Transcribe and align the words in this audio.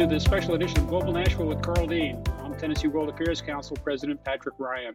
to 0.00 0.06
this 0.06 0.24
special 0.24 0.54
edition 0.54 0.78
of 0.78 0.88
Global 0.88 1.12
Nashville 1.12 1.44
with 1.44 1.60
Carl 1.60 1.86
Dean. 1.86 2.24
I'm 2.42 2.56
Tennessee 2.56 2.88
World 2.88 3.10
Affairs 3.10 3.42
Council 3.42 3.76
President 3.84 4.24
Patrick 4.24 4.54
Ryan. 4.56 4.94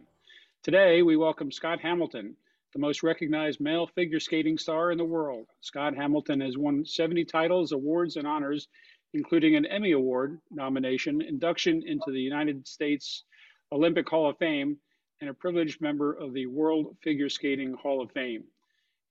Today, 0.64 1.02
we 1.02 1.16
welcome 1.16 1.52
Scott 1.52 1.78
Hamilton, 1.80 2.34
the 2.72 2.80
most 2.80 3.04
recognized 3.04 3.60
male 3.60 3.86
figure 3.86 4.18
skating 4.18 4.58
star 4.58 4.90
in 4.90 4.98
the 4.98 5.04
world. 5.04 5.46
Scott 5.60 5.94
Hamilton 5.94 6.40
has 6.40 6.58
won 6.58 6.84
70 6.84 7.24
titles, 7.24 7.70
awards, 7.70 8.16
and 8.16 8.26
honors, 8.26 8.66
including 9.14 9.54
an 9.54 9.64
Emmy 9.66 9.92
Award 9.92 10.40
nomination, 10.50 11.22
induction 11.22 11.84
into 11.86 12.10
the 12.10 12.20
United 12.20 12.66
States 12.66 13.22
Olympic 13.70 14.08
Hall 14.08 14.28
of 14.28 14.38
Fame, 14.38 14.76
and 15.20 15.30
a 15.30 15.34
privileged 15.34 15.80
member 15.80 16.14
of 16.14 16.32
the 16.32 16.46
World 16.46 16.96
Figure 17.04 17.28
Skating 17.28 17.74
Hall 17.74 18.02
of 18.02 18.10
Fame. 18.10 18.42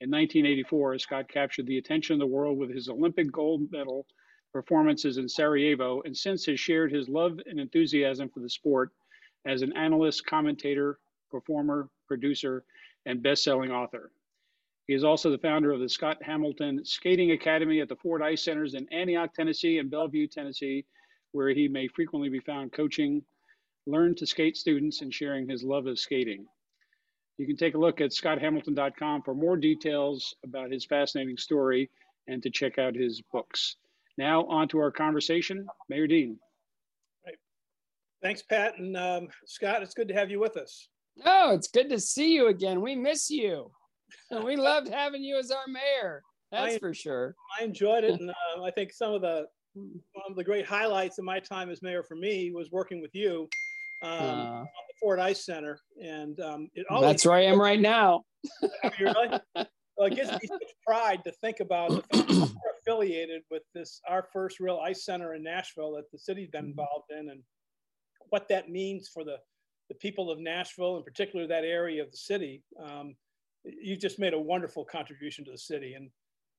In 0.02 0.12
1984, 0.12 1.00
Scott 1.00 1.30
captured 1.30 1.68
the 1.68 1.78
attention 1.78 2.16
of 2.16 2.20
the 2.20 2.28
world 2.28 2.58
with 2.58 2.70
his 2.70 2.90
Olympic 2.90 3.32
gold 3.32 3.72
medal 3.72 4.06
performances 4.56 5.18
in 5.18 5.28
Sarajevo, 5.28 6.02
and 6.04 6.16
since 6.16 6.46
has 6.46 6.58
shared 6.62 6.90
his 6.90 7.10
love 7.10 7.42
and 7.46 7.60
enthusiasm 7.60 8.30
for 8.30 8.40
the 8.40 8.50
sport 8.50 8.94
as 9.46 9.62
an 9.62 9.76
analyst, 9.76 10.26
commentator, 10.26 10.98
performer, 11.30 11.90
producer, 12.08 12.64
and 13.06 13.22
best-selling 13.22 13.70
author. 13.70 14.14
He 14.88 14.94
is 14.94 15.04
also 15.04 15.30
the 15.30 15.40
founder 15.40 15.74
of 15.74 15.82
the 15.82 15.90
Scott 15.90 16.24
Hamilton 16.24 16.86
Skating 16.86 17.32
Academy 17.32 17.82
at 17.82 17.90
the 17.90 17.98
Ford 17.98 18.22
Ice 18.22 18.44
Centers 18.44 18.76
in 18.76 18.88
Antioch, 18.94 19.34
Tennessee, 19.34 19.80
and 19.80 19.92
Bellevue, 19.92 20.26
Tennessee, 20.26 20.86
where 21.34 21.50
he 21.50 21.68
may 21.68 21.90
frequently 21.90 22.30
be 22.30 22.40
found 22.40 22.72
coaching 22.72 23.22
learn 23.86 24.16
to 24.16 24.26
skate 24.26 24.56
students 24.56 25.02
and 25.02 25.14
sharing 25.14 25.50
his 25.50 25.66
love 25.66 25.86
of 25.86 26.00
skating. 26.00 26.46
You 27.38 27.46
can 27.46 27.58
take 27.58 27.76
a 27.76 27.78
look 27.78 28.00
at 28.00 28.12
scotthamilton.com 28.12 29.24
for 29.24 29.36
more 29.36 29.58
details 29.58 30.34
about 30.46 30.72
his 30.72 30.86
fascinating 30.86 31.36
story 31.36 31.90
and 32.30 32.42
to 32.42 32.50
check 32.50 32.80
out 32.80 32.96
his 32.96 33.22
books. 33.34 33.76
Now, 34.18 34.46
on 34.46 34.68
to 34.70 34.80
our 34.80 34.92
conversation. 34.92 35.68
Mayor 35.90 36.08
Dean. 36.08 36.38
Right. 37.26 37.36
Thanks, 38.22 38.42
Pat. 38.42 38.78
And 38.78 38.96
um, 38.96 39.28
Scott, 39.46 39.82
it's 39.84 39.94
good 39.94 40.08
to 40.08 40.14
have 40.14 40.32
you 40.32 40.40
with 40.40 40.58
us. 40.58 40.88
Oh, 41.26 41.54
it's 41.54 41.68
good 41.68 41.90
to 41.90 42.00
see 42.00 42.34
you 42.34 42.48
again. 42.48 42.82
We 42.82 42.96
miss 42.96 43.30
you. 43.30 43.72
We 44.44 44.56
loved 44.56 44.90
having 44.90 45.24
you 45.24 45.38
as 45.38 45.52
our 45.52 45.68
mayor. 45.68 46.24
That's 46.52 46.76
I, 46.76 46.80
for 46.80 46.94
sure. 46.94 47.36
I 47.60 47.64
enjoyed 47.64 48.04
it. 48.04 48.12
And 48.20 48.30
uh, 48.30 48.64
I 48.64 48.72
think 48.72 48.94
some 48.94 49.14
of 49.14 49.22
the 49.22 49.46
one 49.76 50.26
of 50.30 50.38
the 50.38 50.44
great 50.44 50.66
highlights 50.66 51.18
of 51.18 51.26
my 51.26 51.40
time 51.40 51.70
as 51.70 51.82
mayor 51.82 52.02
for 52.02 52.16
me 52.16 52.52
was 52.52 52.72
working 52.72 53.02
with 53.02 53.14
you 53.14 53.50
um, 54.02 54.12
uh, 54.12 54.62
at 54.62 54.68
the 54.88 54.94
Ford 55.02 55.20
Ice 55.20 55.46
Center. 55.46 55.80
And 56.02 56.40
um, 56.40 56.70
it 56.76 56.86
always, 56.90 57.10
that's 57.10 57.26
where 57.26 57.36
I 57.36 57.44
am 57.44 57.60
right 57.60 57.80
now. 57.80 58.24
really? 59.00 59.40
Well, 59.98 60.08
it 60.08 60.16
gives 60.16 60.32
me 60.32 60.40
such 60.46 60.74
pride 60.86 61.24
to 61.24 61.32
think 61.32 61.60
about 61.62 61.90
the 61.90 62.02
fact 62.02 62.28
that 62.28 62.38
we're 62.38 62.72
affiliated 62.82 63.44
with 63.50 63.64
this, 63.74 64.02
our 64.08 64.28
first 64.34 64.60
real 64.60 64.80
ice 64.84 65.06
center 65.06 65.36
in 65.36 65.44
Nashville 65.44 65.94
that 65.94 66.12
the 66.12 66.20
city's 66.20 66.50
been 66.50 66.66
involved 66.66 67.12
in, 67.12 67.30
and 67.30 67.42
what 68.30 68.48
that 68.50 68.70
means 68.70 69.08
for 69.08 69.24
the, 69.24 69.38
the 69.90 69.96
people 69.96 70.30
of 70.30 70.40
Nashville, 70.40 70.98
in 70.98 71.04
particular 71.04 71.48
that 71.48 71.64
area 71.64 72.04
of 72.04 72.12
the 72.12 72.18
city. 72.18 72.64
Um, 72.84 73.16
you 73.64 73.96
just 73.96 74.20
made 74.20 74.34
a 74.34 74.40
wonderful 74.40 74.86
contribution 74.86 75.46
to 75.46 75.52
the 75.52 75.58
city. 75.58 75.94
And 75.94 76.10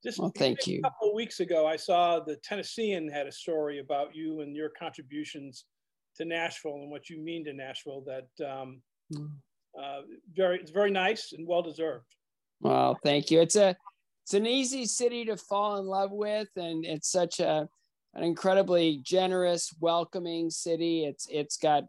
just 0.03 0.19
well, 0.19 0.33
thank 0.37 0.67
you. 0.67 0.81
a 0.81 0.83
couple 0.83 1.09
of 1.09 1.15
weeks 1.15 1.41
ago, 1.41 1.67
I 1.67 1.77
saw 1.77 2.21
the 2.21 2.37
Tennessean 2.43 3.09
had 3.09 3.27
a 3.27 3.33
story 3.33 3.79
about 3.79 4.15
you 4.15 4.41
and 4.41 4.57
your 4.57 4.71
contributions 4.71 5.65
to 6.17 6.25
Nashville 6.25 6.75
and 6.75 6.91
what 6.91 7.11
you 7.11 7.19
mean 7.19 7.45
to 7.45 7.53
Nashville 7.53 8.03
that 8.07 8.47
um, 8.51 8.81
mm. 9.13 9.31
uh, 9.81 10.03
very, 10.35 10.59
it's 10.59 10.71
very 10.71 10.91
nice 10.91 11.33
and 11.33 11.47
well 11.47 11.63
deserved. 11.63 12.16
Well, 12.61 12.99
thank 13.03 13.31
you. 13.31 13.41
It's 13.41 13.57
a 13.57 13.77
it's 14.25 14.35
an 14.35 14.47
easy 14.47 14.87
city 14.87 15.25
to 15.27 15.37
fall 15.37 15.79
in 15.79 15.87
love 15.87 16.11
with, 16.11 16.49
and 16.57 16.85
it's 16.85 17.11
such 17.11 17.39
a 17.41 17.69
an 18.15 18.25
incredibly 18.25 19.01
generous, 19.05 19.73
welcoming 19.81 20.51
city. 20.51 21.05
It's 21.05 21.29
it's 21.31 21.57
got 21.59 21.85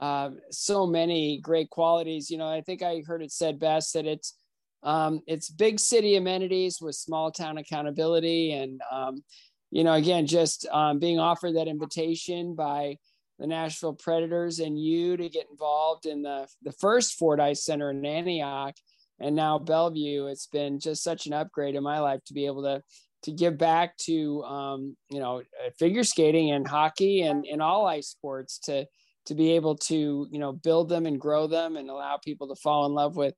uh, 0.00 0.30
so 0.50 0.86
many 0.86 1.38
great 1.38 1.70
qualities. 1.70 2.30
You 2.30 2.38
know, 2.38 2.48
I 2.48 2.60
think 2.60 2.82
I 2.82 3.02
heard 3.06 3.22
it 3.22 3.32
said 3.32 3.58
best 3.58 3.94
that 3.94 4.06
it's 4.06 4.34
um, 4.82 5.20
it's 5.26 5.48
big 5.48 5.78
city 5.78 6.16
amenities 6.16 6.80
with 6.80 6.96
small 6.96 7.30
town 7.30 7.58
accountability, 7.58 8.52
and 8.52 8.80
um, 8.90 9.22
you 9.70 9.84
know, 9.84 9.94
again, 9.94 10.26
just 10.26 10.66
um, 10.72 10.98
being 10.98 11.18
offered 11.20 11.56
that 11.56 11.68
invitation 11.68 12.54
by 12.54 12.96
the 13.38 13.46
Nashville 13.46 13.94
Predators 13.94 14.58
and 14.58 14.78
you 14.78 15.16
to 15.16 15.28
get 15.30 15.46
involved 15.50 16.04
in 16.04 16.22
the 16.22 16.46
the 16.62 16.72
first 16.72 17.14
Ford 17.14 17.40
Ice 17.40 17.64
Center 17.64 17.90
in 17.90 18.04
Antioch 18.04 18.74
and 19.20 19.36
now 19.36 19.58
Bellevue. 19.58 20.26
It's 20.26 20.46
been 20.46 20.80
just 20.80 21.02
such 21.02 21.26
an 21.26 21.32
upgrade 21.32 21.74
in 21.74 21.82
my 21.82 22.00
life 22.00 22.20
to 22.26 22.34
be 22.34 22.46
able 22.46 22.62
to 22.62 22.82
to 23.22 23.32
give 23.32 23.58
back 23.58 23.96
to 23.98 24.42
um, 24.44 24.96
you 25.10 25.20
know 25.20 25.38
uh, 25.38 25.70
figure 25.78 26.04
skating 26.04 26.52
and 26.52 26.66
hockey 26.66 27.22
and, 27.22 27.44
and 27.44 27.60
all 27.60 27.86
ice 27.86 28.08
sports 28.08 28.58
to 28.60 28.86
to 29.26 29.34
be 29.34 29.52
able 29.52 29.76
to 29.76 30.26
you 30.30 30.38
know 30.38 30.52
build 30.52 30.88
them 30.88 31.06
and 31.06 31.20
grow 31.20 31.46
them 31.46 31.76
and 31.76 31.90
allow 31.90 32.16
people 32.16 32.48
to 32.48 32.60
fall 32.60 32.86
in 32.86 32.92
love 32.92 33.16
with 33.16 33.34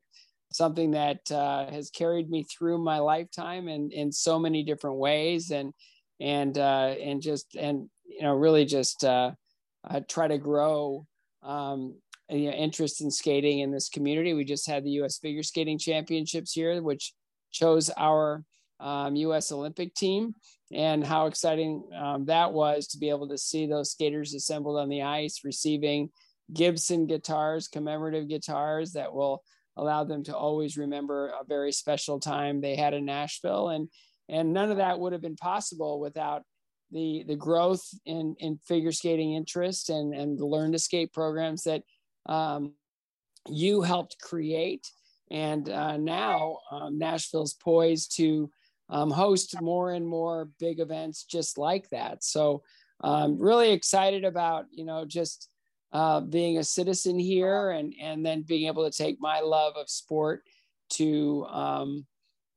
something 0.53 0.92
that 0.92 1.19
uh, 1.31 1.71
has 1.71 1.91
carried 1.91 2.31
me 2.31 2.44
through 2.44 2.78
my 2.78 2.98
lifetime 2.98 3.69
and 3.69 3.92
in 3.92 4.12
so 4.12 4.38
many 4.38 4.62
different 4.62 4.97
ways 4.97 5.50
and 5.50 5.72
and 6.21 6.59
uh, 6.59 6.94
and 7.03 7.21
just 7.21 7.56
and 7.56 7.88
you 8.04 8.22
know 8.22 8.34
really 8.34 8.65
just 8.65 9.04
uh, 9.04 9.32
try 10.09 10.28
to 10.28 10.38
grow 10.38 11.04
um, 11.42 11.97
you 12.28 12.50
know, 12.50 12.56
interest 12.56 13.00
in 13.00 13.10
skating 13.10 13.60
in 13.60 13.71
this 13.71 13.88
community. 13.88 14.34
We 14.34 14.44
just 14.44 14.69
had 14.69 14.84
the 14.84 14.91
U.S. 14.93 15.19
Figure 15.19 15.43
Skating 15.43 15.78
Championships 15.78 16.53
here, 16.53 16.81
which 16.83 17.12
chose 17.50 17.91
our 17.97 18.44
um, 18.81 19.15
U.S. 19.16 19.53
Olympic 19.53 19.94
team, 19.94 20.34
and 20.72 21.05
how 21.05 21.27
exciting 21.27 21.84
um, 21.97 22.25
that 22.27 22.53
was 22.53 22.88
to 22.88 22.99
be 22.99 23.10
able 23.10 23.28
to 23.28 23.38
see 23.38 23.66
those 23.66 23.93
skaters 23.93 24.34
assembled 24.34 24.78
on 24.78 24.88
the 24.88 25.03
ice, 25.03 25.41
receiving 25.44 26.10
Gibson 26.53 27.06
guitars, 27.06 27.69
commemorative 27.69 28.28
guitars 28.28 28.93
that 28.93 29.12
will 29.12 29.43
allow 29.77 30.04
them 30.04 30.22
to 30.25 30.37
always 30.37 30.77
remember 30.77 31.28
a 31.28 31.44
very 31.44 31.72
special 31.72 32.21
time 32.21 32.60
they 32.60 32.77
had 32.77 32.94
in 32.94 33.04
Nashville, 33.04 33.69
and 33.69 33.89
and 34.28 34.53
none 34.53 34.71
of 34.71 34.78
that 34.78 34.99
would 34.99 35.12
have 35.12 35.22
been 35.22 35.37
possible 35.37 36.00
without 36.00 36.43
the 36.91 37.25
the 37.27 37.37
growth 37.37 37.87
in 38.04 38.34
in 38.39 38.59
figure 38.59 38.93
skating 38.93 39.34
interest 39.34 39.89
and 39.91 40.15
and 40.15 40.39
the 40.39 40.47
learn 40.47 40.72
to 40.72 40.78
skate 40.78 41.12
programs 41.12 41.62
that 41.65 41.83
um, 42.27 42.75
you 43.49 43.83
helped 43.83 44.21
create. 44.21 44.87
And 45.31 45.69
uh, 45.69 45.97
now 45.97 46.59
um, 46.71 46.99
Nashville's 46.99 47.55
poised 47.55 48.16
to 48.16 48.50
um, 48.88 49.10
host 49.10 49.60
more 49.60 49.93
and 49.93 50.06
more 50.06 50.50
big 50.59 50.81
events 50.81 51.25
just 51.25 51.56
like 51.56 51.88
that. 51.91 52.22
So 52.22 52.62
I'm 53.00 53.33
um, 53.33 53.38
really 53.38 53.72
excited 53.72 54.25
about, 54.25 54.66
you 54.71 54.84
know, 54.84 55.05
just 55.05 55.49
uh, 55.93 56.21
being 56.21 56.59
a 56.59 56.65
citizen 56.65 57.19
here 57.19 57.71
and, 57.71 57.94
and 58.00 58.25
then 58.25 58.43
being 58.43 58.66
able 58.66 58.89
to 58.89 58.97
take 58.97 59.16
my 59.21 59.41
love 59.41 59.75
of 59.77 59.91
sport 59.91 60.43
to, 60.91 61.47
um, 61.47 62.06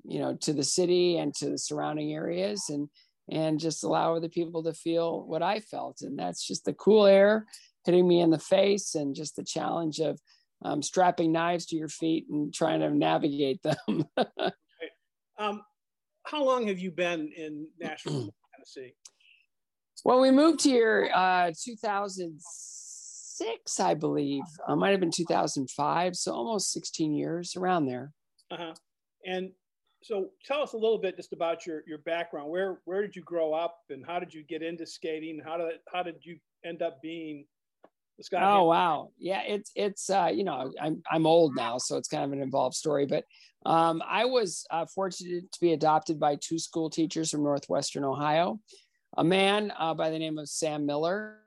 you 0.03 0.19
know, 0.19 0.35
to 0.35 0.53
the 0.53 0.63
city 0.63 1.17
and 1.17 1.33
to 1.35 1.49
the 1.49 1.57
surrounding 1.57 2.13
areas 2.13 2.65
and, 2.69 2.89
and 3.29 3.59
just 3.59 3.83
allow 3.83 4.15
other 4.15 4.29
people 4.29 4.63
to 4.63 4.73
feel 4.73 5.25
what 5.25 5.41
I 5.41 5.61
felt. 5.61 6.01
And 6.01 6.19
that's 6.19 6.45
just 6.45 6.65
the 6.65 6.73
cool 6.73 7.05
air 7.05 7.47
hitting 7.85 8.07
me 8.07 8.21
in 8.21 8.31
the 8.31 8.39
face 8.39 8.95
and 8.95 9.15
just 9.15 9.35
the 9.35 9.43
challenge 9.43 9.99
of 9.99 10.19
um, 10.63 10.81
strapping 10.81 11.31
knives 11.31 11.67
to 11.67 11.75
your 11.75 11.89
feet 11.89 12.25
and 12.29 12.53
trying 12.53 12.79
to 12.79 12.89
navigate 12.89 13.61
them. 13.61 14.05
um, 15.37 15.61
how 16.23 16.43
long 16.43 16.67
have 16.67 16.79
you 16.79 16.89
been 16.91 17.31
in 17.35 17.67
Nashville, 17.79 18.33
Tennessee? 18.55 18.95
Well, 20.03 20.19
we 20.19 20.31
moved 20.31 20.63
here 20.63 21.11
uh, 21.13 21.51
2006, 21.63 23.79
I 23.79 23.93
believe. 23.93 24.43
Uh, 24.67 24.75
might 24.75 24.89
have 24.91 24.99
been 24.99 25.11
2005, 25.11 26.15
so 26.15 26.33
almost 26.33 26.73
16 26.73 27.13
years, 27.13 27.55
around 27.55 27.85
there. 27.85 28.11
Uh-huh. 28.51 28.73
And 29.25 29.51
so, 30.03 30.31
tell 30.43 30.61
us 30.61 30.73
a 30.73 30.77
little 30.77 30.97
bit 30.99 31.15
just 31.15 31.31
about 31.33 31.65
your 31.65 31.81
your 31.87 31.97
background. 31.99 32.51
Where 32.51 32.79
where 32.85 33.01
did 33.01 33.15
you 33.15 33.23
grow 33.23 33.53
up, 33.53 33.79
and 33.89 34.05
how 34.05 34.19
did 34.19 34.31
you 34.31 34.43
get 34.43 34.61
into 34.61 34.85
skating? 34.85 35.41
How 35.43 35.57
did 35.57 35.79
how 35.91 36.03
did 36.03 36.17
you 36.21 36.37
end 36.63 36.83
up 36.83 37.01
being 37.01 37.47
Scott 38.21 38.43
oh 38.43 38.63
wow, 38.63 39.09
yeah, 39.17 39.41
it's 39.45 39.71
it's 39.75 40.09
uh, 40.09 40.29
you 40.33 40.43
know 40.43 40.71
I'm 40.81 41.03
I'm 41.11 41.25
old 41.25 41.55
now, 41.55 41.77
so 41.77 41.97
it's 41.97 42.07
kind 42.07 42.23
of 42.23 42.31
an 42.31 42.41
involved 42.41 42.75
story. 42.75 43.05
But 43.05 43.25
um, 43.65 44.01
I 44.07 44.25
was 44.25 44.65
uh, 44.71 44.85
fortunate 44.85 45.51
to 45.51 45.59
be 45.59 45.73
adopted 45.73 46.19
by 46.19 46.37
two 46.39 46.57
school 46.57 46.89
teachers 46.89 47.31
from 47.31 47.43
Northwestern 47.43 48.05
Ohio, 48.05 48.59
a 49.17 49.23
man 49.23 49.73
uh, 49.77 49.93
by 49.93 50.09
the 50.09 50.19
name 50.19 50.37
of 50.37 50.47
Sam 50.47 50.85
Miller, 50.85 51.39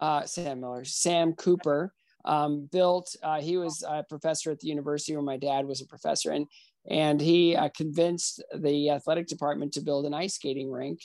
uh, 0.00 0.24
Sam 0.24 0.60
Miller, 0.60 0.84
Sam 0.84 1.32
Cooper. 1.32 1.92
Um, 2.26 2.70
built. 2.72 3.14
Uh, 3.22 3.42
he 3.42 3.58
was 3.58 3.84
a 3.86 4.02
professor 4.02 4.50
at 4.50 4.58
the 4.58 4.68
university 4.68 5.12
where 5.12 5.22
my 5.22 5.36
dad 5.36 5.66
was 5.66 5.82
a 5.82 5.86
professor, 5.86 6.30
and 6.30 6.46
and 6.88 7.20
he 7.20 7.54
uh, 7.54 7.68
convinced 7.76 8.42
the 8.56 8.90
athletic 8.90 9.26
department 9.26 9.74
to 9.74 9.82
build 9.82 10.06
an 10.06 10.14
ice 10.14 10.36
skating 10.36 10.70
rink, 10.70 11.00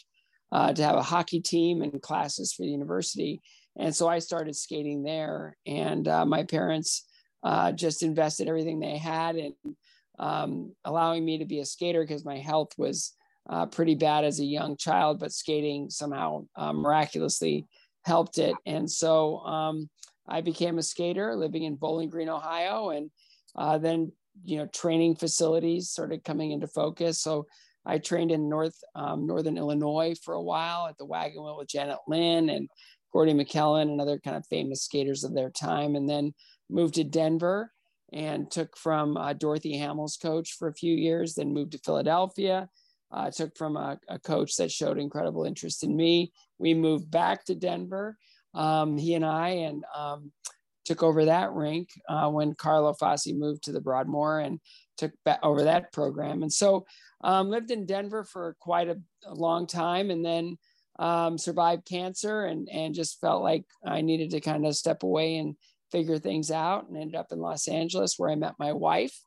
uh, 0.54 0.72
to 0.72 0.82
have 0.82 0.96
a 0.96 1.04
hockey 1.04 1.42
team 1.42 1.82
and 1.82 2.02
classes 2.02 2.54
for 2.54 2.64
the 2.64 2.70
university 2.70 3.42
and 3.78 3.96
so 3.96 4.08
I 4.08 4.20
started 4.20 4.56
skating 4.56 5.04
there. 5.04 5.58
And 5.66 6.08
uh, 6.08 6.26
my 6.26 6.44
parents 6.44 7.06
uh, 7.44 7.72
just 7.72 8.04
invested 8.04 8.48
everything 8.48 8.80
they 8.80 8.98
had 8.98 9.36
in 9.36 9.54
um, 10.20 10.76
allowing 10.84 11.24
me 11.24 11.38
to 11.38 11.46
be 11.46 11.60
a 11.60 11.66
skater 11.66 12.02
because 12.02 12.26
my 12.26 12.38
health 12.38 12.74
was 12.78 13.14
uh, 13.50 13.66
pretty 13.66 13.96
bad 13.96 14.26
as 14.26 14.40
a 14.40 14.46
young 14.46 14.76
child, 14.78 15.20
but 15.20 15.32
skating 15.32 15.90
somehow 15.90 16.46
uh, 16.56 16.74
miraculously 16.74 17.66
helped 18.06 18.38
it. 18.38 18.56
And 18.66 18.90
so 18.90 19.38
um, 19.40 19.90
I 20.28 20.42
became 20.42 20.78
a 20.78 20.84
skater 20.84 21.36
living 21.36 21.64
in 21.64 21.76
Bowling 21.76 22.10
Green, 22.10 22.30
Ohio, 22.30 22.90
and 22.90 23.10
uh, 23.56 23.78
then 23.78 24.12
you 24.44 24.58
know 24.58 24.68
training 24.68 25.16
facilities 25.16 25.90
started 25.90 26.24
coming 26.24 26.52
into 26.52 26.68
focus. 26.68 27.22
So 27.22 27.48
I 27.86 27.98
trained 27.98 28.32
in 28.32 28.50
North 28.50 28.76
um, 28.94 29.26
Northern 29.26 29.58
Illinois 29.58 30.16
for 30.22 30.34
a 30.34 30.42
while 30.42 30.88
at 30.88 30.98
the 30.98 31.06
Wagon 31.06 31.44
Wheel 31.44 31.58
with 31.58 31.70
Janet 31.70 31.98
Lynn 32.08 32.50
and 32.50 32.70
Gordy 33.12 33.34
McKellen 33.34 33.84
and 33.84 34.02
other 34.02 34.20
kind 34.20 34.38
of 34.38 34.46
famous 34.48 34.84
skaters 34.84 35.24
of 35.24 35.34
their 35.34 35.50
time, 35.50 35.96
and 35.96 36.10
then 36.10 36.34
moved 36.70 36.96
to 36.96 37.04
Denver 37.04 37.72
and 38.12 38.50
took 38.50 38.78
from 38.78 39.18
uh, 39.18 39.34
Dorothy 39.34 39.78
Hamill's 39.78 40.18
coach 40.18 40.56
for 40.58 40.68
a 40.68 40.74
few 40.74 40.96
years, 40.96 41.36
then 41.36 41.54
moved 41.54 41.74
to 41.74 41.80
Philadelphia. 41.80 42.70
Uh, 43.12 43.32
took 43.32 43.58
from 43.58 43.76
a, 43.76 44.00
a, 44.08 44.20
coach 44.20 44.56
that 44.56 44.72
showed 44.72 45.00
incredible 45.00 45.44
interest 45.44 45.84
in 45.84 45.96
me. 45.96 46.32
We 46.60 46.76
moved 46.76 47.10
back 47.10 47.44
to 47.46 47.56
Denver, 47.56 48.16
um, 48.54 49.00
he 49.00 49.16
and 49.16 49.26
I, 49.26 49.50
and 49.50 49.84
um, 49.98 50.32
took 50.86 51.02
over 51.02 51.26
that 51.26 51.52
rink 51.54 51.90
uh, 52.08 52.30
when 52.30 52.54
Carlo 52.54 52.94
Fassi 52.94 53.36
moved 53.36 53.64
to 53.64 53.72
the 53.72 53.82
Broadmoor 53.82 54.40
and 54.40 54.60
took 54.98 55.12
over 55.44 55.64
that 55.64 55.92
program. 55.92 56.42
And 56.42 56.52
so 56.52 56.86
um, 57.22 57.50
lived 57.50 57.72
in 57.72 57.86
Denver 57.86 58.24
for 58.24 58.56
quite 58.60 58.90
a, 58.90 58.98
a 59.26 59.34
long 59.34 59.68
time 59.68 60.10
and 60.12 60.26
then 60.26 60.58
um, 61.00 61.38
survived 61.38 61.86
cancer 61.86 62.46
and, 62.46 62.70
and 62.70 62.94
just 62.94 63.20
felt 63.20 63.42
like 63.42 63.64
I 63.86 64.02
needed 64.02 64.32
to 64.32 64.42
kind 64.42 64.66
of 64.66 64.76
step 64.76 65.04
away 65.04 65.38
and 65.38 65.56
figure 65.92 66.20
things 66.20 66.52
out 66.52 66.88
and 66.88 66.98
ended 66.98 67.16
up 67.16 67.28
in 67.32 67.40
Los 67.40 67.68
Angeles 67.68 68.16
where 68.18 68.30
I 68.30 68.36
met 68.36 68.54
my 68.60 68.74
wife 68.74 69.18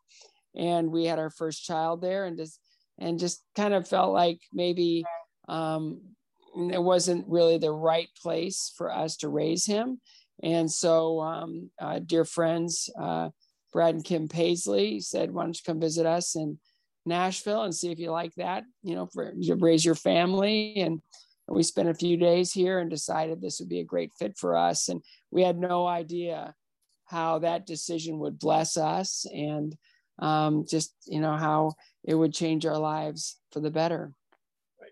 and 0.55 0.93
we 0.93 1.07
had 1.07 1.19
our 1.19 1.31
first 1.31 1.65
child 1.65 2.03
there 2.03 2.27
and 2.27 2.37
just 2.37 2.61
and 2.99 3.19
just 3.19 3.43
kind 3.57 3.73
of 3.75 3.89
felt 3.89 4.13
like 4.13 4.39
maybe 4.53 5.03
um, 5.49 6.01
it 6.55 6.81
wasn't 6.81 7.27
really 7.27 7.59
the 7.59 7.73
right 7.73 8.09
place 8.23 8.73
for 8.77 8.93
us 8.93 9.17
to 9.17 9.29
raise 9.29 9.65
him 9.65 9.99
and 10.43 10.71
so 10.71 11.21
um, 11.21 11.71
uh, 11.81 11.99
dear 12.05 12.27
friends 12.27 12.91
uh, 13.01 13.31
Brad 13.73 13.95
and 13.95 14.05
Kim 14.05 14.29
Paisley 14.29 15.01
said 15.01 15.33
why 15.33 15.45
don't 15.45 15.57
you 15.57 15.63
come 15.65 15.81
visit 15.81 16.05
us 16.05 16.37
and 16.37 16.59
Nashville 17.05 17.63
and 17.63 17.75
see 17.75 17.91
if 17.91 17.99
you 17.99 18.11
like 18.11 18.35
that, 18.37 18.65
you 18.83 18.95
know, 18.95 19.07
for 19.07 19.33
you 19.37 19.55
raise 19.55 19.85
your 19.85 19.95
family. 19.95 20.75
And 20.77 21.01
we 21.49 21.63
spent 21.63 21.89
a 21.89 21.95
few 21.95 22.17
days 22.17 22.53
here 22.53 22.79
and 22.79 22.91
decided 22.91 23.41
this 23.41 23.61
would 23.61 23.69
be 23.69 23.81
a 23.81 23.85
great 23.85 24.13
fit 24.19 24.37
for 24.39 24.57
us. 24.57 24.89
And 24.89 25.03
we 25.31 25.43
had 25.43 25.59
no 25.59 25.87
idea 25.87 26.55
how 27.07 27.41
that 27.41 27.67
decision 27.67 28.19
would 28.21 28.39
bless 28.39 28.77
us 28.77 29.27
and 29.33 29.77
um, 30.19 30.65
just, 30.69 30.95
you 31.07 31.21
know, 31.21 31.37
how 31.37 31.73
it 32.05 32.15
would 32.15 32.33
change 32.33 32.65
our 32.65 32.79
lives 32.79 33.39
for 33.51 33.61
the 33.61 33.71
better. 33.71 34.13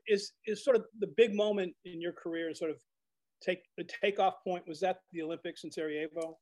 Is, 0.09 0.33
is 0.47 0.65
sort 0.65 0.77
of 0.77 0.85
the 0.99 1.13
big 1.17 1.35
moment 1.35 1.75
in 1.85 2.01
your 2.01 2.13
career, 2.13 2.53
sort 2.55 2.71
of 2.71 2.79
take 3.43 3.63
the 3.77 3.85
takeoff 4.03 4.43
point, 4.45 4.67
was 4.67 4.81
that 4.81 4.99
the 5.13 5.23
Olympics 5.23 5.65
in 5.65 5.71
Sarajevo? 5.71 6.39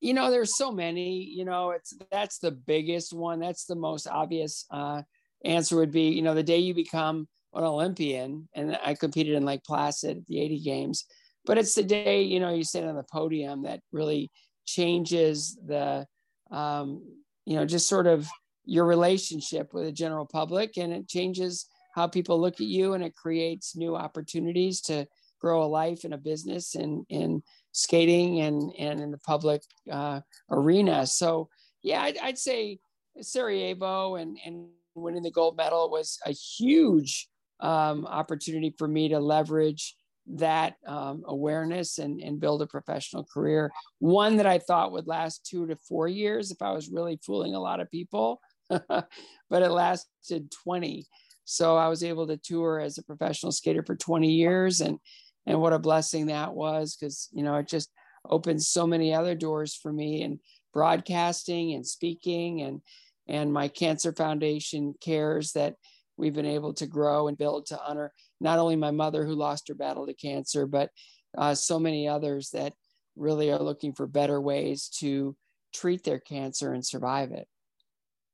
you 0.00 0.12
know 0.12 0.30
there's 0.30 0.56
so 0.56 0.70
many 0.70 1.22
you 1.22 1.44
know 1.44 1.70
it's 1.70 1.94
that's 2.10 2.38
the 2.38 2.50
biggest 2.50 3.12
one 3.12 3.40
that's 3.40 3.64
the 3.64 3.74
most 3.74 4.06
obvious 4.06 4.66
uh, 4.70 5.00
answer 5.44 5.76
would 5.76 5.92
be 5.92 6.10
you 6.10 6.20
know 6.20 6.34
the 6.34 6.42
day 6.42 6.58
you 6.58 6.74
become 6.74 7.26
an 7.54 7.64
olympian 7.64 8.48
and 8.54 8.78
i 8.84 8.94
competed 8.94 9.34
in 9.34 9.44
lake 9.44 9.62
placid 9.64 10.18
at 10.18 10.26
the 10.26 10.40
80 10.40 10.60
games 10.60 11.04
but 11.44 11.58
it's 11.58 11.74
the 11.74 11.82
day 11.82 12.22
you 12.22 12.40
know 12.40 12.52
you 12.52 12.64
sit 12.64 12.84
on 12.84 12.96
the 12.96 13.04
podium 13.04 13.62
that 13.62 13.80
really 13.92 14.30
changes 14.66 15.58
the 15.66 16.06
um, 16.50 17.02
you 17.44 17.56
know 17.56 17.66
just 17.66 17.88
sort 17.88 18.06
of 18.06 18.28
your 18.64 18.86
relationship 18.86 19.74
with 19.74 19.84
the 19.84 19.92
general 19.92 20.26
public 20.26 20.76
and 20.78 20.92
it 20.92 21.08
changes 21.08 21.66
how 21.94 22.06
people 22.06 22.40
look 22.40 22.54
at 22.54 22.66
you 22.66 22.94
and 22.94 23.04
it 23.04 23.14
creates 23.14 23.76
new 23.76 23.94
opportunities 23.94 24.80
to 24.80 25.06
grow 25.40 25.62
a 25.62 25.66
life 25.66 26.04
and 26.04 26.14
a 26.14 26.18
business 26.18 26.74
and 26.74 27.04
in 27.08 27.42
skating 27.72 28.40
and 28.40 28.72
and 28.78 29.00
in 29.00 29.10
the 29.10 29.18
public 29.18 29.62
uh, 29.90 30.20
arena. 30.50 31.06
So 31.06 31.48
yeah, 31.82 32.02
I'd, 32.02 32.18
I'd, 32.18 32.38
say 32.38 32.78
Sarajevo 33.20 34.16
and 34.16 34.38
and 34.44 34.68
winning 34.94 35.22
the 35.22 35.30
gold 35.30 35.56
medal 35.56 35.90
was 35.90 36.18
a 36.24 36.30
huge 36.32 37.28
um, 37.64 38.06
opportunity 38.06 38.74
for 38.76 38.86
me 38.86 39.08
to 39.08 39.18
leverage 39.18 39.96
that 40.26 40.76
um, 40.86 41.22
awareness 41.26 41.98
and, 41.98 42.20
and 42.20 42.40
build 42.40 42.62
a 42.62 42.66
professional 42.66 43.24
career. 43.24 43.72
One 43.98 44.36
that 44.36 44.46
I 44.46 44.58
thought 44.58 44.92
would 44.92 45.06
last 45.06 45.46
two 45.46 45.66
to 45.66 45.76
four 45.76 46.06
years 46.06 46.50
if 46.50 46.60
I 46.60 46.72
was 46.72 46.88
really 46.88 47.18
fooling 47.24 47.54
a 47.54 47.60
lot 47.60 47.80
of 47.80 47.90
people, 47.90 48.40
but 48.68 49.08
it 49.50 49.70
lasted 49.70 50.50
20. 50.62 51.06
So 51.46 51.76
I 51.76 51.88
was 51.88 52.04
able 52.04 52.26
to 52.26 52.36
tour 52.36 52.80
as 52.80 52.98
a 52.98 53.02
professional 53.02 53.52
skater 53.52 53.82
for 53.82 53.96
20 53.96 54.30
years 54.30 54.80
and 54.80 54.98
and 55.46 55.60
what 55.60 55.74
a 55.74 55.78
blessing 55.78 56.26
that 56.26 56.54
was 56.54 56.96
because 56.96 57.28
you 57.32 57.42
know 57.42 57.56
it 57.56 57.68
just 57.68 57.90
opened 58.30 58.62
so 58.62 58.86
many 58.86 59.12
other 59.12 59.34
doors 59.34 59.74
for 59.74 59.92
me 59.92 60.22
in 60.22 60.40
broadcasting 60.72 61.74
and 61.74 61.86
speaking 61.86 62.62
and 62.62 62.80
and 63.28 63.52
my 63.52 63.68
cancer 63.68 64.10
foundation 64.12 64.94
cares 65.02 65.52
that 65.52 65.74
we've 66.16 66.34
been 66.34 66.46
able 66.46 66.72
to 66.74 66.86
grow 66.86 67.28
and 67.28 67.38
build 67.38 67.66
to 67.66 67.80
honor 67.86 68.12
not 68.40 68.58
only 68.58 68.76
my 68.76 68.90
mother 68.90 69.24
who 69.24 69.34
lost 69.34 69.68
her 69.68 69.74
battle 69.74 70.06
to 70.06 70.14
cancer 70.14 70.66
but 70.66 70.90
uh, 71.36 71.54
so 71.54 71.78
many 71.78 72.08
others 72.08 72.50
that 72.50 72.72
really 73.16 73.50
are 73.50 73.62
looking 73.62 73.92
for 73.92 74.06
better 74.06 74.40
ways 74.40 74.88
to 74.88 75.36
treat 75.72 76.04
their 76.04 76.20
cancer 76.20 76.72
and 76.72 76.84
survive 76.84 77.32
it 77.32 77.46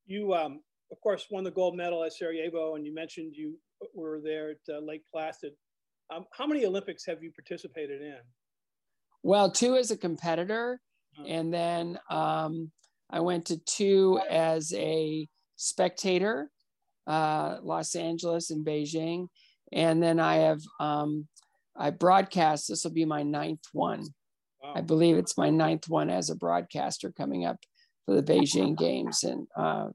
you 0.07 0.35
um, 0.35 0.61
of 0.93 1.01
course 1.01 1.27
won 1.31 1.45
the 1.45 1.51
gold 1.51 1.77
medal 1.77 2.05
at 2.05 2.13
sarajevo 2.13 2.75
and 2.75 2.87
you 2.87 2.95
mentioned 2.95 3.35
you 3.35 3.59
were 3.95 4.21
there 4.23 4.51
at 4.51 4.75
uh, 4.75 4.79
lake 4.81 5.03
placid 5.13 5.53
um, 6.11 6.25
how 6.33 6.47
many 6.47 6.67
Olympics 6.67 7.07
have 7.07 7.23
you 7.23 7.31
participated 7.31 8.03
in? 8.03 8.19
Well, 9.23 9.51
two 9.51 9.77
as 9.77 9.91
a 9.91 9.97
competitor, 9.97 10.81
uh-huh. 11.19 11.27
and 11.29 11.53
then 11.53 11.99
um, 12.11 12.71
I 13.11 13.21
went 13.21 13.47
to 13.47 13.59
two 13.59 14.21
as 14.29 14.73
a 14.75 15.29
spectator, 15.57 16.51
uh, 17.07 17.59
Los 17.63 17.95
Angeles 17.95 18.51
and 18.51 18.65
Beijing, 18.65 19.29
and 19.73 20.03
then 20.03 20.21
I 20.21 20.37
have 20.37 20.61
um, 20.79 21.27
I 21.77 21.91
broadcast. 21.91 22.69
This 22.69 22.85
will 22.85 22.93
be 22.93 23.05
my 23.05 23.23
ninth 23.23 23.65
one. 23.73 24.05
Wow. 24.63 24.75
I 24.77 24.81
believe 24.83 25.17
it's 25.17 25.39
my 25.39 25.51
ninth 25.51 25.89
one 25.89 26.11
as 26.11 26.31
a 26.31 26.37
broadcaster 26.37 27.13
coming 27.13 27.47
up 27.47 27.59
for 28.07 28.15
the 28.15 28.23
Beijing 28.23 28.77
Games, 28.77 29.25
and 29.25 29.47
uh, 29.57 29.89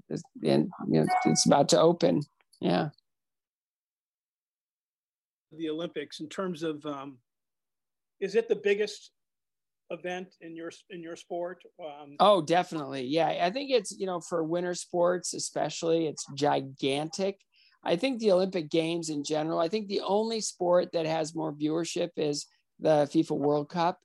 and 0.43 0.69
you 0.89 1.01
know, 1.01 1.05
it's 1.25 1.45
about 1.45 1.69
to 1.69 1.79
open. 1.79 2.21
Yeah 2.59 2.89
the 5.57 5.69
Olympics 5.69 6.19
in 6.19 6.29
terms 6.29 6.63
of 6.63 6.85
um, 6.85 7.17
is 8.19 8.35
it 8.35 8.47
the 8.47 8.55
biggest 8.55 9.11
event 9.89 10.35
in 10.41 10.55
your 10.55 10.71
in 10.89 11.01
your 11.01 11.15
sport? 11.15 11.61
Um, 11.79 12.15
oh, 12.19 12.41
definitely. 12.41 13.03
Yeah, 13.03 13.27
I 13.27 13.49
think 13.49 13.71
it's 13.71 13.91
you 13.97 14.05
know 14.05 14.19
for 14.19 14.43
winter 14.43 14.75
sports 14.75 15.33
especially, 15.33 16.07
it's 16.07 16.25
gigantic. 16.33 17.39
I 17.83 17.95
think 17.95 18.19
the 18.19 18.31
Olympic 18.31 18.69
Games 18.69 19.09
in 19.09 19.23
general. 19.23 19.59
I 19.59 19.69
think 19.69 19.87
the 19.87 20.01
only 20.01 20.41
sport 20.41 20.91
that 20.93 21.05
has 21.05 21.35
more 21.35 21.53
viewership 21.53 22.09
is 22.17 22.47
the 22.79 23.07
FIFA 23.13 23.37
World 23.37 23.69
Cup. 23.69 23.99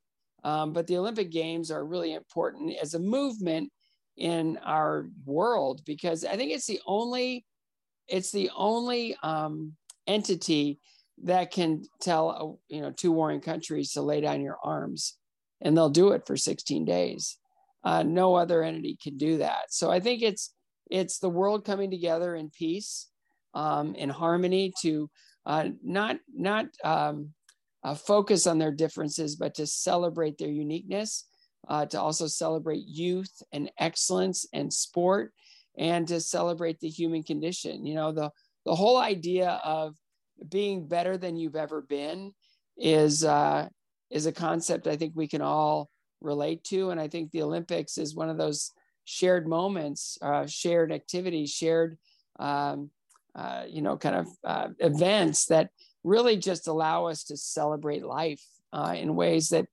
Um, 0.44 0.72
but 0.72 0.86
the 0.86 0.98
Olympic 0.98 1.30
Games 1.30 1.70
are 1.70 1.84
really 1.84 2.14
important 2.14 2.76
as 2.80 2.94
a 2.94 2.98
movement 2.98 3.70
in 4.16 4.58
our 4.64 5.08
world 5.24 5.82
because 5.86 6.24
I 6.24 6.36
think 6.36 6.52
it's 6.52 6.66
the 6.66 6.80
only 6.86 7.46
it's 8.06 8.32
the 8.32 8.50
only 8.56 9.16
um, 9.22 9.72
entity 10.06 10.80
that 11.24 11.50
can 11.50 11.82
tell 12.00 12.60
you 12.68 12.80
know 12.80 12.90
two 12.90 13.12
warring 13.12 13.40
countries 13.40 13.92
to 13.92 14.02
lay 14.02 14.20
down 14.20 14.42
your 14.42 14.58
arms 14.62 15.16
and 15.60 15.76
they'll 15.76 15.90
do 15.90 16.10
it 16.10 16.26
for 16.26 16.36
16 16.36 16.84
days. 16.84 17.38
Uh, 17.84 18.02
no 18.02 18.34
other 18.34 18.62
entity 18.62 18.98
can 19.02 19.16
do 19.16 19.38
that. 19.38 19.66
So 19.70 19.90
i 19.90 20.00
think 20.00 20.22
it's 20.22 20.52
it's 20.90 21.18
the 21.18 21.30
world 21.30 21.64
coming 21.64 21.90
together 21.90 22.34
in 22.34 22.50
peace 22.50 23.08
um, 23.54 23.94
in 23.94 24.10
harmony 24.10 24.72
to 24.82 25.08
uh, 25.46 25.68
not 25.82 26.18
not 26.34 26.66
um, 26.84 27.30
uh, 27.82 27.94
focus 27.94 28.46
on 28.46 28.58
their 28.58 28.72
differences 28.72 29.36
but 29.36 29.54
to 29.54 29.66
celebrate 29.66 30.36
their 30.36 30.50
uniqueness 30.50 31.24
uh, 31.68 31.86
to 31.86 32.00
also 32.00 32.26
celebrate 32.26 32.84
youth 32.86 33.42
and 33.52 33.70
excellence 33.78 34.46
and 34.52 34.72
sport 34.72 35.32
and 35.78 36.08
to 36.08 36.20
celebrate 36.20 36.80
the 36.80 36.88
human 36.88 37.22
condition. 37.22 37.86
You 37.86 37.94
know 37.94 38.12
the 38.12 38.30
the 38.66 38.74
whole 38.74 38.98
idea 38.98 39.60
of 39.64 39.96
being 40.48 40.86
better 40.86 41.16
than 41.16 41.36
you've 41.36 41.56
ever 41.56 41.82
been 41.82 42.32
is 42.76 43.24
uh, 43.24 43.68
is 44.10 44.26
a 44.26 44.32
concept 44.32 44.86
I 44.86 44.96
think 44.96 45.12
we 45.14 45.28
can 45.28 45.42
all 45.42 45.88
relate 46.20 46.64
to, 46.64 46.90
and 46.90 47.00
I 47.00 47.08
think 47.08 47.30
the 47.30 47.42
Olympics 47.42 47.98
is 47.98 48.14
one 48.14 48.28
of 48.28 48.38
those 48.38 48.70
shared 49.04 49.48
moments, 49.48 50.18
uh, 50.22 50.46
shared 50.46 50.92
activities, 50.92 51.50
shared 51.50 51.98
um, 52.38 52.90
uh, 53.34 53.64
you 53.68 53.82
know 53.82 53.96
kind 53.96 54.16
of 54.16 54.28
uh, 54.44 54.68
events 54.78 55.46
that 55.46 55.70
really 56.04 56.36
just 56.36 56.68
allow 56.68 57.06
us 57.06 57.24
to 57.24 57.36
celebrate 57.36 58.04
life 58.04 58.42
uh, 58.72 58.94
in 58.96 59.14
ways 59.14 59.50
that 59.50 59.66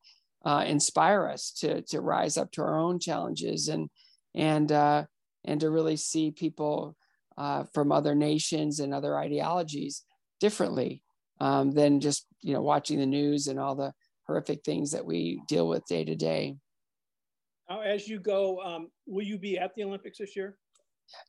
uh, 0.46 0.64
inspire 0.66 1.28
us 1.28 1.52
to 1.52 1.82
to 1.84 2.02
rise 2.02 2.38
up 2.38 2.52
to 2.52 2.62
our 2.62 2.78
own 2.78 3.00
challenges 3.00 3.68
and 3.68 3.90
and 4.36 4.72
and 4.72 5.62
to 5.62 5.70
really 5.70 5.96
see 5.96 6.30
people 6.30 6.96
uh, 7.38 7.64
from 7.74 7.92
other 7.92 8.16
nations 8.16 8.80
and 8.80 8.94
other 8.94 9.18
ideologies 9.18 10.04
differently 10.40 11.02
um, 11.40 11.72
than 11.72 12.00
just 12.00 12.26
you 12.42 12.54
know 12.54 12.62
watching 12.62 13.00
the 13.00 13.06
news 13.06 13.48
and 13.48 13.60
all 13.60 13.76
the 13.76 13.94
horrific 14.28 14.64
things 14.64 14.92
that 14.92 15.06
we 15.06 15.42
deal 15.48 15.68
with 15.68 15.86
day 15.86 16.04
to 16.04 16.16
day. 16.16 16.58
Now, 17.70 17.82
as 17.82 18.08
you 18.08 18.20
go, 18.20 18.62
um, 18.62 18.90
will 19.06 19.26
you 19.26 19.38
be 19.38 19.58
at 19.58 19.74
the 19.76 19.84
Olympics 19.84 20.20
this 20.20 20.36
year? 20.36 20.58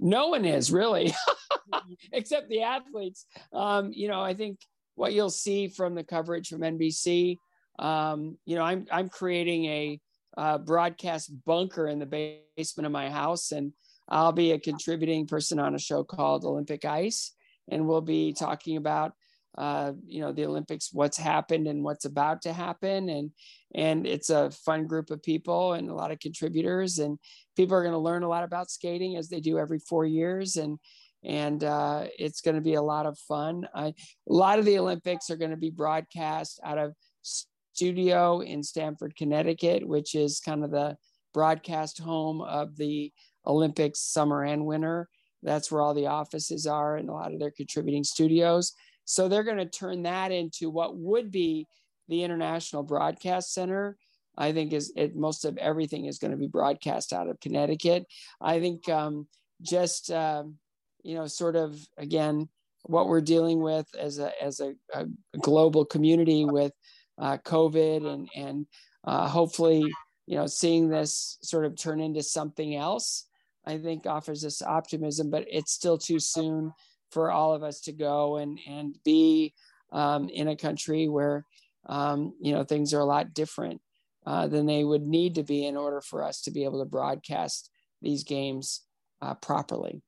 No 0.00 0.28
one 0.28 0.44
is 0.44 0.70
really, 0.70 1.14
except 2.12 2.48
the 2.48 2.62
athletes. 2.62 3.26
Um, 3.52 3.90
you 3.92 4.08
know, 4.08 4.20
I 4.20 4.34
think 4.34 4.58
what 4.94 5.12
you'll 5.12 5.30
see 5.30 5.68
from 5.68 5.94
the 5.94 6.04
coverage 6.04 6.48
from 6.48 6.60
NBC. 6.60 7.36
Um, 7.78 8.38
you 8.44 8.56
know, 8.56 8.62
I'm 8.62 8.86
I'm 8.90 9.08
creating 9.08 9.64
a 9.66 10.00
uh, 10.36 10.58
broadcast 10.58 11.32
bunker 11.44 11.88
in 11.88 11.98
the 11.98 12.40
basement 12.56 12.86
of 12.86 12.92
my 12.92 13.10
house, 13.10 13.52
and 13.52 13.72
I'll 14.08 14.32
be 14.32 14.52
a 14.52 14.58
contributing 14.58 15.26
person 15.26 15.58
on 15.58 15.74
a 15.74 15.78
show 15.78 16.02
called 16.02 16.44
Olympic 16.44 16.84
Ice, 16.84 17.32
and 17.68 17.86
we'll 17.86 18.00
be 18.00 18.32
talking 18.32 18.76
about 18.76 19.12
uh, 19.58 19.92
you 20.06 20.20
know 20.20 20.32
the 20.32 20.46
Olympics, 20.46 20.90
what's 20.92 21.18
happened 21.18 21.66
and 21.66 21.82
what's 21.82 22.04
about 22.04 22.42
to 22.42 22.52
happen, 22.52 23.08
and 23.08 23.32
and 23.74 24.06
it's 24.06 24.30
a 24.30 24.52
fun 24.52 24.86
group 24.86 25.10
of 25.10 25.22
people 25.22 25.72
and 25.72 25.90
a 25.90 25.94
lot 25.94 26.12
of 26.12 26.20
contributors, 26.20 26.98
and 26.98 27.18
people 27.56 27.76
are 27.76 27.82
going 27.82 27.92
to 27.92 27.98
learn 27.98 28.22
a 28.22 28.28
lot 28.28 28.44
about 28.44 28.70
skating 28.70 29.16
as 29.16 29.28
they 29.28 29.40
do 29.40 29.58
every 29.58 29.80
four 29.80 30.06
years, 30.06 30.56
and 30.56 30.78
and 31.24 31.64
uh, 31.64 32.06
it's 32.18 32.40
going 32.40 32.54
to 32.54 32.60
be 32.60 32.74
a 32.74 32.82
lot 32.82 33.04
of 33.04 33.18
fun. 33.18 33.66
I, 33.74 33.86
a 33.88 33.94
lot 34.26 34.60
of 34.60 34.64
the 34.64 34.78
Olympics 34.78 35.28
are 35.28 35.36
going 35.36 35.50
to 35.50 35.56
be 35.56 35.70
broadcast 35.70 36.60
out 36.64 36.78
of 36.78 36.94
studio 37.22 38.40
in 38.40 38.62
Stamford, 38.62 39.16
Connecticut, 39.16 39.86
which 39.86 40.14
is 40.14 40.40
kind 40.40 40.62
of 40.62 40.70
the 40.70 40.96
broadcast 41.34 41.98
home 41.98 42.40
of 42.42 42.76
the 42.76 43.12
Olympics 43.44 44.00
summer 44.00 44.44
and 44.44 44.64
winter. 44.64 45.08
That's 45.42 45.70
where 45.70 45.82
all 45.82 45.94
the 45.94 46.06
offices 46.06 46.66
are 46.66 46.96
and 46.96 47.08
a 47.08 47.12
lot 47.12 47.32
of 47.32 47.40
their 47.40 47.50
contributing 47.50 48.04
studios. 48.04 48.72
So 49.08 49.26
they're 49.26 49.42
going 49.42 49.56
to 49.56 49.64
turn 49.64 50.02
that 50.02 50.32
into 50.32 50.68
what 50.68 50.94
would 50.98 51.30
be 51.30 51.66
the 52.08 52.24
International 52.24 52.82
Broadcast 52.82 53.54
Center. 53.54 53.96
I 54.36 54.52
think 54.52 54.74
is 54.74 54.92
it, 54.96 55.16
most 55.16 55.46
of 55.46 55.56
everything 55.56 56.04
is 56.04 56.18
going 56.18 56.30
to 56.30 56.36
be 56.36 56.46
broadcast 56.46 57.14
out 57.14 57.26
of 57.26 57.40
Connecticut. 57.40 58.04
I 58.38 58.60
think 58.60 58.86
um, 58.90 59.26
just 59.62 60.10
um, 60.10 60.56
you 61.02 61.14
know, 61.14 61.26
sort 61.26 61.56
of 61.56 61.80
again 61.96 62.50
what 62.82 63.08
we're 63.08 63.22
dealing 63.22 63.62
with 63.62 63.86
as 63.98 64.18
a 64.18 64.30
as 64.42 64.60
a, 64.60 64.74
a 64.92 65.06
global 65.40 65.86
community 65.86 66.44
with 66.44 66.72
uh, 67.16 67.38
COVID 67.38 68.06
and 68.06 68.28
and 68.36 68.66
uh, 69.04 69.26
hopefully 69.26 69.90
you 70.26 70.36
know 70.36 70.46
seeing 70.46 70.90
this 70.90 71.38
sort 71.42 71.64
of 71.64 71.78
turn 71.78 71.98
into 71.98 72.22
something 72.22 72.76
else. 72.76 73.24
I 73.64 73.78
think 73.78 74.06
offers 74.06 74.44
us 74.44 74.60
optimism, 74.60 75.30
but 75.30 75.46
it's 75.50 75.72
still 75.72 75.96
too 75.96 76.20
soon 76.20 76.74
for 77.10 77.30
all 77.30 77.54
of 77.54 77.62
us 77.62 77.80
to 77.82 77.92
go 77.92 78.36
and 78.36 78.58
and 78.66 78.96
be 79.04 79.54
um, 79.92 80.28
in 80.28 80.48
a 80.48 80.56
country 80.56 81.08
where 81.08 81.44
um, 81.86 82.34
you 82.40 82.52
know 82.52 82.64
things 82.64 82.92
are 82.92 83.00
a 83.00 83.04
lot 83.04 83.34
different 83.34 83.80
uh, 84.26 84.46
than 84.46 84.66
they 84.66 84.84
would 84.84 85.06
need 85.06 85.34
to 85.36 85.42
be 85.42 85.66
in 85.66 85.76
order 85.76 86.00
for 86.00 86.22
us 86.22 86.42
to 86.42 86.50
be 86.50 86.64
able 86.64 86.80
to 86.80 86.84
broadcast 86.84 87.70
these 88.02 88.24
games 88.24 88.82
uh, 89.22 89.34
properly. 89.34 90.02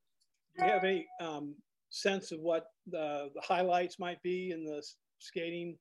Do 0.58 0.66
you 0.66 0.72
have 0.72 0.84
any 0.84 1.06
um, 1.20 1.54
sense 1.88 2.32
of 2.32 2.40
what 2.40 2.66
the, 2.86 3.30
the 3.34 3.40
highlights 3.40 3.98
might 3.98 4.22
be 4.22 4.50
in 4.50 4.64
the 4.64 4.84
skating? 5.18 5.78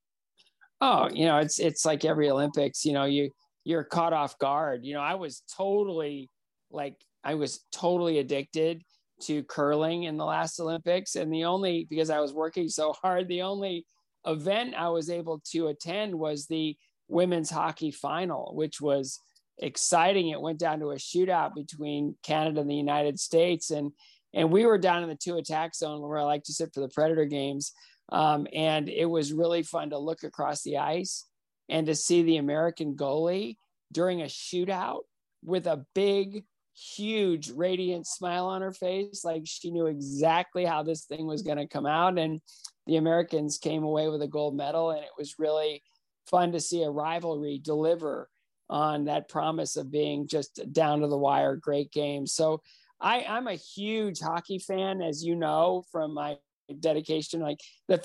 Oh, 0.81 1.09
you 1.11 1.25
know, 1.25 1.39
it's 1.39 1.59
it's 1.59 1.85
like 1.85 2.05
every 2.05 2.29
Olympics. 2.29 2.85
You 2.85 2.93
know, 2.93 3.05
you 3.05 3.31
you're 3.65 3.83
caught 3.83 4.13
off 4.13 4.39
guard. 4.39 4.85
You 4.85 4.93
know, 4.93 5.01
I 5.01 5.15
was 5.15 5.43
totally 5.53 6.29
like 6.71 6.95
I 7.23 7.33
was 7.35 7.65
totally 7.73 8.19
addicted 8.19 8.83
to 9.21 9.43
curling 9.43 10.03
in 10.03 10.17
the 10.17 10.25
last 10.25 10.59
Olympics, 10.59 11.15
and 11.15 11.31
the 11.31 11.45
only 11.45 11.87
because 11.89 12.09
I 12.09 12.19
was 12.19 12.33
working 12.33 12.69
so 12.69 12.93
hard, 12.93 13.27
the 13.27 13.41
only 13.41 13.85
event 14.25 14.75
I 14.75 14.89
was 14.89 15.09
able 15.09 15.41
to 15.51 15.67
attend 15.67 16.15
was 16.15 16.45
the 16.45 16.75
women's 17.07 17.49
hockey 17.49 17.91
final, 17.91 18.53
which 18.55 18.79
was 18.79 19.19
exciting. 19.57 20.29
It 20.29 20.41
went 20.41 20.59
down 20.59 20.79
to 20.79 20.91
a 20.91 20.95
shootout 20.95 21.55
between 21.55 22.15
Canada 22.23 22.61
and 22.61 22.69
the 22.69 22.75
United 22.75 23.19
States, 23.19 23.71
and 23.71 23.91
and 24.33 24.51
we 24.51 24.65
were 24.65 24.77
down 24.77 25.03
in 25.03 25.09
the 25.09 25.15
two 25.15 25.37
attack 25.37 25.75
zone 25.75 26.01
where 26.01 26.19
I 26.19 26.23
like 26.23 26.43
to 26.43 26.53
sit 26.53 26.73
for 26.73 26.81
the 26.81 26.89
Predator 26.89 27.25
games. 27.25 27.73
Um, 28.11 28.47
and 28.53 28.89
it 28.89 29.05
was 29.05 29.33
really 29.33 29.63
fun 29.63 29.91
to 29.91 29.97
look 29.97 30.23
across 30.23 30.63
the 30.63 30.77
ice 30.77 31.25
and 31.67 31.85
to 31.87 31.95
see 31.95 32.23
the 32.23 32.37
American 32.37 32.95
goalie 32.95 33.57
during 33.91 34.21
a 34.21 34.25
shootout 34.25 35.01
with 35.43 35.67
a 35.67 35.85
big, 35.93 36.43
huge, 36.79 37.51
radiant 37.51 38.07
smile 38.07 38.47
on 38.47 38.61
her 38.61 38.71
face. 38.71 39.23
Like 39.23 39.43
she 39.45 39.71
knew 39.71 39.87
exactly 39.87 40.65
how 40.65 40.83
this 40.83 41.05
thing 41.05 41.27
was 41.27 41.41
going 41.41 41.57
to 41.57 41.67
come 41.67 41.85
out. 41.85 42.17
And 42.17 42.39
the 42.87 42.97
Americans 42.97 43.57
came 43.57 43.83
away 43.83 44.07
with 44.07 44.21
a 44.21 44.27
gold 44.27 44.55
medal. 44.55 44.91
And 44.91 45.01
it 45.01 45.11
was 45.17 45.39
really 45.39 45.83
fun 46.29 46.51
to 46.53 46.59
see 46.59 46.83
a 46.83 46.89
rivalry 46.89 47.59
deliver 47.61 48.29
on 48.69 49.05
that 49.05 49.29
promise 49.29 49.75
of 49.77 49.91
being 49.91 50.27
just 50.27 50.61
down 50.71 51.01
to 51.01 51.07
the 51.07 51.17
wire, 51.17 51.55
great 51.55 51.91
game. 51.91 52.27
So 52.27 52.61
I, 53.01 53.25
I'm 53.27 53.47
a 53.47 53.55
huge 53.55 54.19
hockey 54.19 54.59
fan, 54.59 55.01
as 55.01 55.23
you 55.23 55.35
know 55.35 55.83
from 55.91 56.13
my 56.13 56.37
dedication. 56.79 57.41
Like 57.41 57.59
the, 57.87 58.03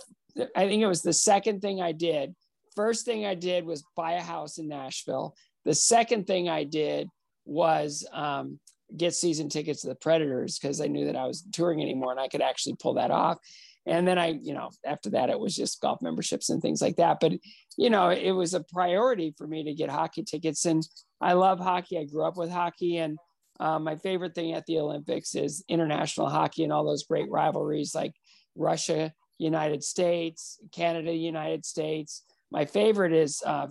I 0.56 0.66
think 0.66 0.82
it 0.82 0.86
was 0.86 1.02
the 1.02 1.12
second 1.12 1.60
thing 1.60 1.80
I 1.80 1.92
did. 1.92 2.34
First 2.74 3.04
thing 3.04 3.24
I 3.24 3.34
did 3.34 3.64
was 3.64 3.84
buy 3.94 4.12
a 4.12 4.22
house 4.22 4.58
in 4.58 4.68
Nashville. 4.68 5.34
The 5.64 5.74
second 5.74 6.26
thing 6.26 6.48
I 6.48 6.64
did 6.64 7.08
was 7.44 8.06
um, 8.12 8.58
get 8.96 9.14
season 9.14 9.48
tickets 9.48 9.82
to 9.82 9.88
the 9.88 9.94
Predators 9.94 10.58
because 10.58 10.80
I 10.80 10.86
knew 10.86 11.06
that 11.06 11.16
I 11.16 11.26
was 11.26 11.44
touring 11.52 11.82
anymore 11.82 12.12
and 12.12 12.20
I 12.20 12.28
could 12.28 12.42
actually 12.42 12.76
pull 12.76 12.94
that 12.94 13.10
off. 13.10 13.38
And 13.86 14.08
then 14.08 14.18
I, 14.18 14.38
you 14.42 14.54
know, 14.54 14.70
after 14.86 15.10
that, 15.10 15.28
it 15.28 15.38
was 15.38 15.54
just 15.54 15.80
golf 15.80 16.00
memberships 16.00 16.48
and 16.48 16.62
things 16.62 16.80
like 16.80 16.96
that. 16.96 17.18
But, 17.20 17.32
you 17.76 17.90
know, 17.90 18.08
it 18.08 18.30
was 18.30 18.54
a 18.54 18.64
priority 18.72 19.34
for 19.36 19.46
me 19.46 19.64
to 19.64 19.74
get 19.74 19.90
hockey 19.90 20.22
tickets. 20.22 20.64
And 20.64 20.82
I 21.20 21.34
love 21.34 21.60
hockey. 21.60 21.98
I 21.98 22.04
grew 22.04 22.24
up 22.24 22.36
with 22.36 22.50
hockey. 22.50 22.96
And 22.96 23.18
um, 23.60 23.84
my 23.84 23.96
favorite 23.96 24.34
thing 24.34 24.54
at 24.54 24.64
the 24.66 24.78
Olympics 24.78 25.34
is 25.34 25.64
international 25.68 26.30
hockey 26.30 26.64
and 26.64 26.72
all 26.72 26.84
those 26.84 27.04
great 27.04 27.30
rivalries 27.30 27.94
like 27.94 28.14
Russia, 28.56 29.12
United 29.38 29.84
States, 29.84 30.58
Canada, 30.72 31.12
United 31.12 31.66
States. 31.66 32.22
My 32.50 32.64
favorite 32.64 33.12
is 33.12 33.42
uh, 33.44 33.66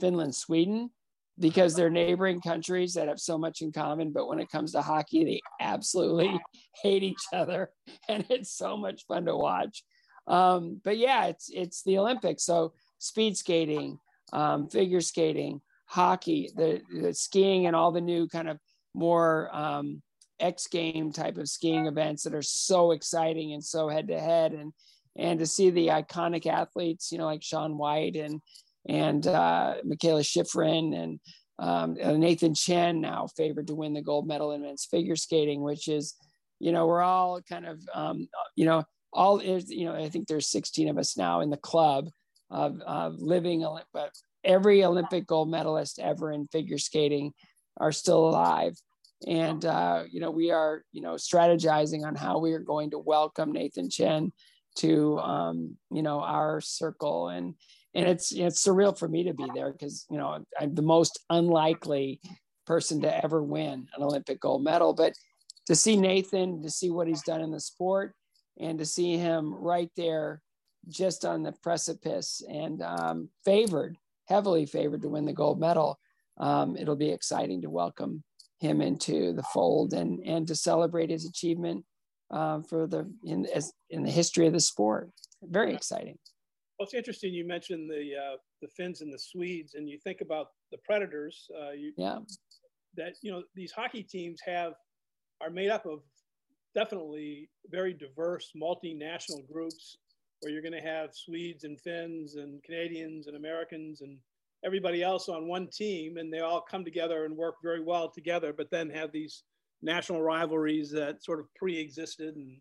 Finland, 0.00 0.36
Sweden, 0.36 0.90
because 1.38 1.74
they're 1.74 1.90
neighboring 1.90 2.40
countries 2.40 2.94
that 2.94 3.08
have 3.08 3.20
so 3.20 3.38
much 3.38 3.62
in 3.62 3.72
common. 3.72 4.12
But 4.12 4.28
when 4.28 4.40
it 4.40 4.50
comes 4.50 4.72
to 4.72 4.82
hockey, 4.82 5.24
they 5.24 5.40
absolutely 5.60 6.40
hate 6.82 7.02
each 7.02 7.22
other, 7.32 7.70
and 8.08 8.24
it's 8.28 8.52
so 8.52 8.76
much 8.76 9.06
fun 9.06 9.26
to 9.26 9.36
watch. 9.36 9.84
Um, 10.26 10.80
but 10.84 10.98
yeah, 10.98 11.26
it's 11.26 11.50
it's 11.52 11.82
the 11.82 11.98
Olympics, 11.98 12.44
so 12.44 12.74
speed 12.98 13.36
skating, 13.36 13.98
um, 14.32 14.68
figure 14.68 15.00
skating, 15.00 15.60
hockey, 15.86 16.50
the, 16.54 16.82
the 16.92 17.14
skiing, 17.14 17.66
and 17.66 17.74
all 17.74 17.92
the 17.92 18.00
new 18.00 18.28
kind 18.28 18.48
of 18.48 18.58
more 18.94 19.54
um, 19.54 20.02
X 20.40 20.66
game 20.66 21.12
type 21.12 21.38
of 21.38 21.48
skiing 21.48 21.86
events 21.86 22.24
that 22.24 22.34
are 22.34 22.42
so 22.42 22.92
exciting 22.92 23.52
and 23.52 23.64
so 23.64 23.88
head 23.88 24.08
to 24.08 24.20
head 24.20 24.52
and 24.52 24.72
and 25.16 25.40
to 25.40 25.46
see 25.46 25.70
the 25.70 25.88
iconic 25.88 26.46
athletes, 26.46 27.10
you 27.10 27.18
know, 27.18 27.24
like 27.24 27.42
Shaun 27.42 27.76
White 27.76 28.14
and 28.14 28.40
and 28.88 29.26
uh, 29.26 29.74
Mikaela 29.86 30.24
Shiffrin 30.24 30.96
and 30.96 31.20
um, 31.58 31.94
Nathan 32.20 32.54
Chen 32.54 33.00
now 33.00 33.28
favored 33.36 33.66
to 33.66 33.74
win 33.74 33.92
the 33.92 34.02
gold 34.02 34.26
medal 34.26 34.52
in 34.52 34.62
men's 34.62 34.86
figure 34.86 35.16
skating, 35.16 35.60
which 35.60 35.88
is, 35.88 36.14
you 36.58 36.72
know, 36.72 36.86
we're 36.86 37.02
all 37.02 37.40
kind 37.42 37.66
of, 37.66 37.82
um, 37.94 38.28
you 38.56 38.64
know, 38.64 38.84
all 39.12 39.40
is, 39.40 39.70
you 39.70 39.84
know, 39.84 39.94
I 39.94 40.08
think 40.08 40.26
there's 40.26 40.50
16 40.50 40.88
of 40.88 40.98
us 40.98 41.16
now 41.16 41.40
in 41.40 41.50
the 41.50 41.56
club 41.56 42.08
of, 42.50 42.80
of 42.86 43.20
living, 43.20 43.66
but 43.92 44.12
every 44.44 44.84
Olympic 44.84 45.26
gold 45.26 45.50
medalist 45.50 45.98
ever 45.98 46.32
in 46.32 46.48
figure 46.48 46.78
skating 46.78 47.32
are 47.76 47.92
still 47.92 48.28
alive. 48.28 48.74
And, 49.26 49.64
uh, 49.64 50.04
you 50.10 50.20
know, 50.20 50.30
we 50.30 50.52
are, 50.52 50.84
you 50.92 51.02
know, 51.02 51.14
strategizing 51.14 52.06
on 52.06 52.14
how 52.14 52.38
we 52.38 52.52
are 52.52 52.60
going 52.60 52.90
to 52.90 52.98
welcome 52.98 53.52
Nathan 53.52 53.90
Chen 53.90 54.32
to, 54.76 55.18
um, 55.18 55.76
you 55.90 56.02
know, 56.02 56.20
our 56.20 56.60
circle. 56.60 57.28
And, 57.28 57.54
and 57.94 58.06
it's, 58.06 58.32
it's 58.32 58.64
surreal 58.64 58.96
for 58.96 59.08
me 59.08 59.24
to 59.24 59.34
be 59.34 59.46
there 59.54 59.72
because, 59.72 60.06
you 60.10 60.18
know, 60.18 60.44
I'm 60.60 60.74
the 60.74 60.82
most 60.82 61.20
unlikely 61.30 62.20
person 62.66 63.00
to 63.02 63.24
ever 63.24 63.42
win 63.42 63.86
an 63.96 64.02
Olympic 64.02 64.40
gold 64.40 64.62
medal. 64.62 64.92
But 64.92 65.14
to 65.66 65.74
see 65.74 65.96
Nathan, 65.96 66.62
to 66.62 66.70
see 66.70 66.90
what 66.90 67.08
he's 67.08 67.22
done 67.22 67.40
in 67.40 67.50
the 67.50 67.60
sport, 67.60 68.14
and 68.60 68.78
to 68.78 68.84
see 68.84 69.16
him 69.16 69.54
right 69.54 69.90
there 69.96 70.42
just 70.88 71.24
on 71.24 71.42
the 71.42 71.52
precipice 71.62 72.42
and 72.48 72.82
um, 72.82 73.28
favored, 73.44 73.96
heavily 74.26 74.66
favored 74.66 75.02
to 75.02 75.08
win 75.08 75.24
the 75.24 75.32
gold 75.32 75.60
medal 75.60 75.98
um, 76.38 76.76
it'll 76.76 76.96
be 76.96 77.10
exciting 77.10 77.62
to 77.62 77.70
welcome 77.70 78.22
him 78.60 78.80
into 78.80 79.32
the 79.32 79.42
fold 79.42 79.92
and 79.92 80.20
and 80.24 80.46
to 80.48 80.54
celebrate 80.54 81.10
his 81.10 81.24
achievement 81.24 81.84
uh, 82.30 82.60
for 82.62 82.86
the 82.86 83.10
in 83.24 83.46
as 83.46 83.72
in 83.90 84.02
the 84.02 84.10
history 84.10 84.46
of 84.46 84.52
the 84.52 84.60
sport. 84.60 85.10
Very 85.42 85.74
exciting. 85.74 86.18
Well, 86.78 86.84
it's 86.84 86.94
interesting 86.94 87.34
you 87.34 87.46
mentioned 87.46 87.90
the 87.90 88.12
uh, 88.16 88.36
the 88.62 88.68
Finns 88.68 89.00
and 89.00 89.12
the 89.12 89.18
Swedes, 89.18 89.74
and 89.74 89.88
you 89.88 89.98
think 89.98 90.20
about 90.20 90.48
the 90.70 90.78
Predators. 90.84 91.50
Uh, 91.60 91.72
you, 91.72 91.92
yeah. 91.96 92.18
That 92.96 93.14
you 93.20 93.32
know 93.32 93.42
these 93.54 93.72
hockey 93.72 94.02
teams 94.02 94.40
have 94.46 94.74
are 95.40 95.50
made 95.50 95.70
up 95.70 95.86
of 95.86 96.00
definitely 96.74 97.48
very 97.70 97.92
diverse, 97.92 98.52
multinational 98.56 99.46
groups 99.50 99.98
where 100.40 100.52
you're 100.52 100.62
going 100.62 100.72
to 100.72 100.80
have 100.80 101.10
Swedes 101.12 101.64
and 101.64 101.80
Finns 101.80 102.36
and 102.36 102.62
Canadians 102.62 103.26
and 103.26 103.36
Americans 103.36 104.02
and 104.02 104.18
everybody 104.64 105.02
else 105.02 105.28
on 105.28 105.48
one 105.48 105.68
team, 105.68 106.16
and 106.16 106.32
they 106.32 106.40
all 106.40 106.60
come 106.60 106.84
together 106.84 107.24
and 107.24 107.36
work 107.36 107.56
very 107.62 107.82
well 107.82 108.08
together, 108.08 108.52
but 108.52 108.70
then 108.70 108.88
have 108.90 109.10
these 109.10 109.42
national 109.82 110.22
rivalries 110.22 110.90
that 110.90 111.22
sort 111.22 111.40
of 111.40 111.52
pre-existed 111.54 112.36
and 112.36 112.60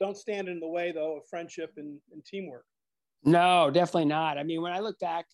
don't 0.00 0.16
stand 0.16 0.48
in 0.48 0.60
the 0.60 0.68
way 0.68 0.92
though 0.92 1.16
of 1.16 1.26
friendship 1.28 1.72
and, 1.76 1.98
and 2.12 2.24
teamwork. 2.24 2.64
No, 3.24 3.70
definitely 3.70 4.06
not. 4.06 4.38
I 4.38 4.42
mean, 4.42 4.62
when 4.62 4.72
I 4.72 4.80
look 4.80 4.98
back, 4.98 5.26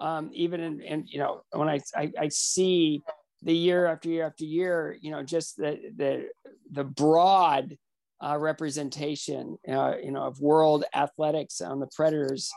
um, 0.00 0.30
even 0.32 0.60
in, 0.60 0.80
in, 0.80 1.04
you 1.06 1.18
know, 1.18 1.42
when 1.52 1.68
I, 1.68 1.80
I, 1.96 2.12
I 2.18 2.28
see 2.28 3.02
the 3.42 3.54
year 3.54 3.86
after 3.86 4.08
year 4.08 4.26
after 4.26 4.44
year, 4.44 4.96
you 5.00 5.10
know, 5.10 5.22
just 5.22 5.56
the 5.56 5.78
the 5.96 6.28
the 6.70 6.84
broad 6.84 7.76
uh, 8.24 8.38
representation, 8.38 9.56
uh, 9.68 9.94
you 10.02 10.10
know, 10.10 10.22
of 10.22 10.40
world 10.40 10.84
athletics 10.94 11.60
on 11.60 11.78
the 11.80 11.88
Predators 11.94 12.50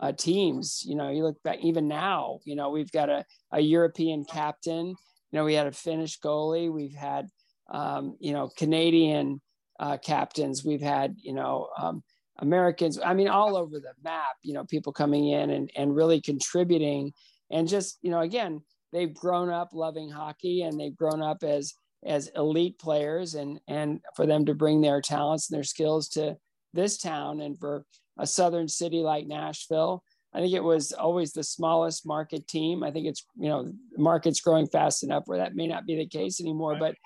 uh, 0.00 0.12
teams. 0.12 0.82
You 0.84 0.96
know, 0.96 1.10
you 1.10 1.22
look 1.22 1.42
back 1.42 1.58
even 1.62 1.88
now. 1.88 2.40
You 2.44 2.56
know, 2.56 2.70
we've 2.70 2.90
got 2.92 3.08
a, 3.08 3.24
a 3.52 3.60
European 3.60 4.24
captain. 4.24 4.88
You 4.88 4.96
know, 5.38 5.44
we 5.44 5.54
had 5.54 5.66
a 5.66 5.72
Finnish 5.72 6.18
goalie. 6.20 6.70
We've 6.72 6.94
had 6.94 7.28
um, 7.70 8.16
you 8.20 8.32
know 8.32 8.50
Canadian 8.56 9.40
uh, 9.80 9.96
captains. 9.98 10.64
We've 10.64 10.82
had 10.82 11.16
you 11.18 11.32
know 11.34 11.68
um, 11.78 12.02
Americans. 12.38 12.98
I 13.04 13.14
mean, 13.14 13.28
all 13.28 13.56
over 13.56 13.78
the 13.78 13.92
map. 14.02 14.36
You 14.42 14.54
know, 14.54 14.64
people 14.64 14.92
coming 14.92 15.28
in 15.28 15.50
and 15.50 15.70
and 15.76 15.94
really 15.94 16.20
contributing, 16.20 17.12
and 17.50 17.68
just 17.68 17.98
you 18.02 18.10
know, 18.10 18.20
again, 18.20 18.62
they've 18.92 19.12
grown 19.12 19.50
up 19.50 19.70
loving 19.72 20.10
hockey 20.10 20.62
and 20.62 20.78
they've 20.78 20.96
grown 20.96 21.22
up 21.22 21.42
as 21.42 21.74
as 22.04 22.30
elite 22.36 22.78
players 22.78 23.34
and 23.34 23.60
and 23.68 24.00
for 24.16 24.26
them 24.26 24.44
to 24.46 24.54
bring 24.54 24.80
their 24.80 25.00
talents 25.00 25.50
and 25.50 25.56
their 25.56 25.64
skills 25.64 26.08
to 26.08 26.36
this 26.72 26.98
town 26.98 27.40
and 27.40 27.58
for 27.58 27.84
a 28.18 28.26
southern 28.26 28.68
city 28.68 29.00
like 29.00 29.26
Nashville. 29.26 30.02
I 30.34 30.40
think 30.40 30.54
it 30.54 30.64
was 30.64 30.92
always 30.92 31.32
the 31.32 31.44
smallest 31.44 32.06
market 32.06 32.48
team. 32.48 32.82
I 32.82 32.90
think 32.90 33.06
it's 33.06 33.24
you 33.36 33.48
know 33.48 33.72
market's 33.96 34.40
growing 34.40 34.66
fast 34.66 35.02
enough 35.02 35.24
where 35.26 35.38
that 35.38 35.54
may 35.54 35.66
not 35.66 35.86
be 35.86 35.96
the 35.96 36.06
case 36.06 36.40
anymore. 36.40 36.76
But 36.78 36.96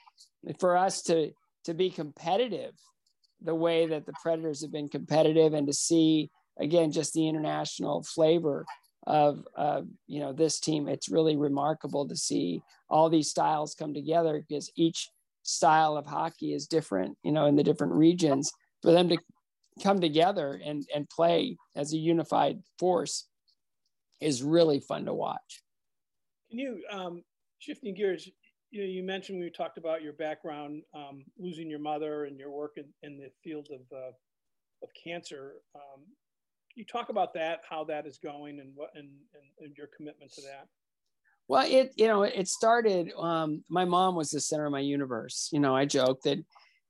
for 0.61 0.76
us 0.76 1.02
to 1.02 1.33
to 1.64 1.75
be 1.75 1.90
competitive 1.90 2.73
the 3.43 3.55
way 3.55 3.87
that 3.87 4.07
the 4.07 4.12
Predators 4.23 4.62
have 4.62 4.73
been 4.73 4.88
competitive 4.88 5.52
and 5.55 5.66
to 5.66 5.73
see 5.73 6.31
again 6.59 6.90
just 6.90 7.12
the 7.12 7.28
international 7.28 8.02
flavor 8.02 8.64
of 9.07 9.45
you 10.07 10.21
know 10.21 10.33
this 10.33 10.59
team, 10.59 10.88
it's 10.88 11.09
really 11.09 11.37
remarkable 11.37 12.09
to 12.09 12.16
see 12.16 12.61
all 12.88 13.09
these 13.09 13.31
styles 13.31 13.75
come 13.75 13.95
together 13.95 14.45
because 14.47 14.71
each 14.76 15.11
style 15.43 15.97
of 15.97 16.07
hockey 16.07 16.52
is 16.52 16.66
different. 16.66 17.16
You 17.23 17.33
know, 17.33 17.47
in 17.47 17.57
the 17.57 17.62
different 17.62 17.93
regions, 17.93 18.52
for 18.83 18.93
them 18.93 19.09
to 19.09 19.19
come 19.83 20.00
together 20.00 20.61
and 20.64 20.85
and 20.95 21.09
play 21.09 21.57
as 21.76 21.93
a 21.93 21.99
unified 21.99 22.61
force 22.78 23.28
is 24.21 24.43
really 24.43 24.81
fun 24.81 25.05
to 25.05 25.14
watch. 25.14 25.62
Can 26.50 26.59
you 26.59 26.83
um, 26.90 27.23
shifting 27.59 27.95
gears? 27.95 28.28
You 28.70 28.82
know, 28.82 28.88
you 28.88 29.02
mentioned 29.02 29.38
we 29.38 29.50
talked 29.50 29.78
about 29.78 30.02
your 30.02 30.12
background, 30.12 30.82
um, 30.94 31.25
losing 31.38 31.70
your 31.70 31.78
mother, 31.78 32.25
and 32.25 32.38
your 32.38 32.50
work 32.50 32.76
in, 32.76 32.87
in 33.02 33.16
the 33.16 33.30
field 33.42 33.68
of 33.73 33.80
uh, 33.97 34.12
of 34.82 34.88
cancer. 35.02 35.54
Um, 35.75 36.02
you 36.75 36.84
talk 36.84 37.08
about 37.08 37.32
that, 37.34 37.60
how 37.69 37.84
that 37.84 38.06
is 38.06 38.19
going, 38.19 38.60
and 38.60 38.73
what 38.75 38.91
and, 38.95 39.08
and, 39.34 39.67
and 39.67 39.76
your 39.76 39.88
commitment 39.97 40.32
to 40.34 40.43
that. 40.43 40.67
Well, 41.49 41.67
it 41.67 41.93
you 41.97 42.08
know 42.08 42.23
it 42.25 42.49
started. 42.49 43.12
Um, 43.17 43.62
my 43.71 43.84
mom 43.84 44.17
was 44.17 44.30
the 44.30 44.41
center 44.41 44.67
of 44.67 44.73
my 44.73 44.80
universe. 44.80 45.49
You 45.52 45.60
know, 45.60 45.75
I 45.75 45.84
joke 45.84 46.23
that 46.23 46.38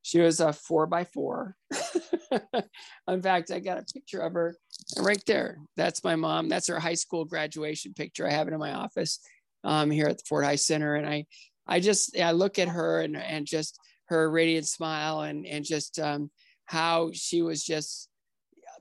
she 0.07 0.21
was 0.21 0.41
a 0.41 0.53
four 0.53 0.87
by 0.87 1.03
four. 1.03 1.57
In 3.09 3.23
fact, 3.23 3.51
I 3.51 3.59
got 3.59 3.79
a 3.79 3.85
picture 3.93 4.21
of 4.21 4.35
her 4.35 4.57
right 4.99 5.23
there. 5.27 5.59
That's 5.77 6.05
my 6.05 6.15
mom. 6.15 6.49
That's 6.49 6.69
her 6.69 6.79
high 6.79 6.95
school 6.95 7.25
graduation 7.25 7.93
picture. 7.93 8.27
I 8.27 8.31
have 8.31 8.47
it 8.47 8.55
in 8.55 8.61
my 8.61 8.73
office 8.73 9.19
um, 9.65 9.91
here 9.91 10.07
at 10.07 10.19
the 10.19 10.25
Ford 10.29 10.45
Ice 10.45 10.65
Center, 10.65 10.95
and 10.95 11.09
I, 11.09 11.27
I 11.67 11.81
just 11.81 12.19
I 12.19 12.33
look 12.33 12.59
at 12.59 12.69
her 12.69 13.01
and 13.01 13.17
and 13.17 13.47
just 13.47 13.79
her 14.07 14.31
radiant 14.31 14.67
smile 14.67 15.21
and 15.21 15.47
and 15.47 15.65
just 15.65 15.99
um, 15.99 16.31
how 16.65 17.11
she 17.13 17.43
was 17.43 17.65
just 17.65 18.09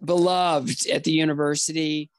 beloved 0.04 0.88
at 0.89 1.04
the 1.04 1.12
university. 1.12 2.10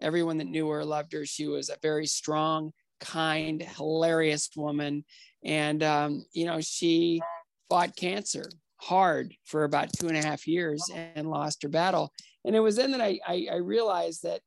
Everyone 0.00 0.38
that 0.38 0.46
knew 0.46 0.68
her 0.68 0.84
loved 0.84 1.12
her. 1.12 1.26
She 1.26 1.46
was 1.46 1.70
a 1.70 1.76
very 1.82 2.06
strong, 2.06 2.72
kind, 3.00 3.60
hilarious 3.62 4.48
woman, 4.56 5.04
and 5.44 5.82
um, 5.82 6.24
you 6.32 6.46
know 6.46 6.60
she 6.60 7.20
fought 7.68 7.96
cancer 7.96 8.44
hard 8.78 9.34
for 9.44 9.64
about 9.64 9.92
two 9.92 10.08
and 10.08 10.16
a 10.16 10.22
half 10.22 10.46
years 10.46 10.82
and 11.14 11.28
lost 11.30 11.62
her 11.62 11.68
battle. 11.68 12.12
And 12.44 12.54
it 12.56 12.60
was 12.60 12.76
then 12.76 12.92
that 12.92 13.00
I, 13.00 13.18
I, 13.26 13.48
I 13.52 13.56
realized 13.56 14.22
that, 14.22 14.40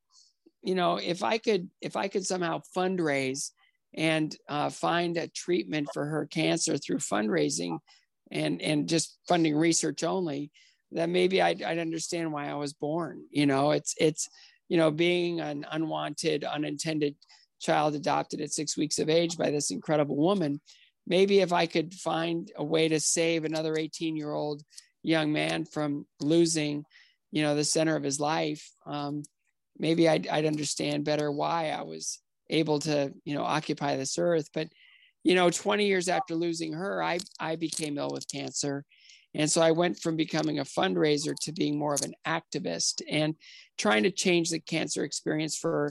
you 0.61 0.75
know, 0.75 0.97
if 0.97 1.23
I 1.23 1.37
could, 1.37 1.69
if 1.81 1.95
I 1.95 2.07
could 2.07 2.25
somehow 2.25 2.61
fundraise 2.75 3.51
and 3.93 4.35
uh, 4.47 4.69
find 4.69 5.17
a 5.17 5.27
treatment 5.27 5.89
for 5.93 6.05
her 6.05 6.25
cancer 6.25 6.77
through 6.77 6.97
fundraising 6.97 7.79
and, 8.31 8.61
and 8.61 8.87
just 8.87 9.17
funding 9.27 9.55
research 9.55 10.03
only, 10.03 10.51
then 10.91 11.11
maybe 11.11 11.41
I'd, 11.41 11.61
I'd 11.61 11.79
understand 11.79 12.31
why 12.31 12.49
I 12.49 12.55
was 12.55 12.73
born. 12.73 13.23
You 13.29 13.45
know, 13.45 13.71
it's, 13.71 13.93
it's, 13.97 14.29
you 14.69 14.77
know, 14.77 14.91
being 14.91 15.41
an 15.41 15.65
unwanted, 15.69 16.43
unintended 16.43 17.15
child 17.59 17.95
adopted 17.95 18.41
at 18.41 18.51
six 18.51 18.77
weeks 18.77 18.99
of 18.99 19.09
age 19.09 19.37
by 19.37 19.51
this 19.51 19.71
incredible 19.71 20.15
woman 20.15 20.61
maybe 21.07 21.39
if 21.39 21.51
I 21.51 21.65
could 21.65 21.93
find 21.93 22.51
a 22.55 22.63
way 22.63 22.87
to 22.87 22.99
save 22.99 23.43
another 23.43 23.77
18 23.77 24.15
year 24.15 24.31
old 24.31 24.61
young 25.03 25.33
man 25.33 25.65
from 25.65 26.05
losing, 26.19 26.85
you 27.31 27.41
know, 27.41 27.55
the 27.55 27.63
center 27.63 27.95
of 27.95 28.03
his 28.03 28.19
life, 28.19 28.69
um, 28.85 29.23
maybe 29.77 30.07
I'd, 30.07 30.27
I'd 30.27 30.45
understand 30.45 31.05
better 31.05 31.31
why 31.31 31.69
I 31.69 31.81
was 31.81 32.19
able 32.51 32.79
to, 32.79 33.13
you 33.25 33.35
know, 33.35 33.43
occupy 33.43 33.95
this 33.95 34.17
earth. 34.19 34.49
But, 34.53 34.67
you 35.23 35.35
know, 35.35 35.49
20 35.49 35.85
years 35.85 36.07
after 36.07 36.35
losing 36.35 36.73
her, 36.73 37.01
I, 37.01 37.19
I 37.39 37.55
became 37.55 37.97
ill 37.97 38.11
with 38.11 38.31
cancer. 38.31 38.85
And 39.33 39.49
so 39.49 39.61
I 39.61 39.71
went 39.71 39.99
from 39.99 40.17
becoming 40.17 40.59
a 40.59 40.65
fundraiser 40.65 41.33
to 41.41 41.53
being 41.53 41.79
more 41.79 41.93
of 41.93 42.01
an 42.01 42.13
activist 42.27 43.01
and 43.09 43.35
trying 43.77 44.03
to 44.03 44.11
change 44.11 44.49
the 44.49 44.59
cancer 44.59 45.03
experience 45.03 45.57
for 45.57 45.89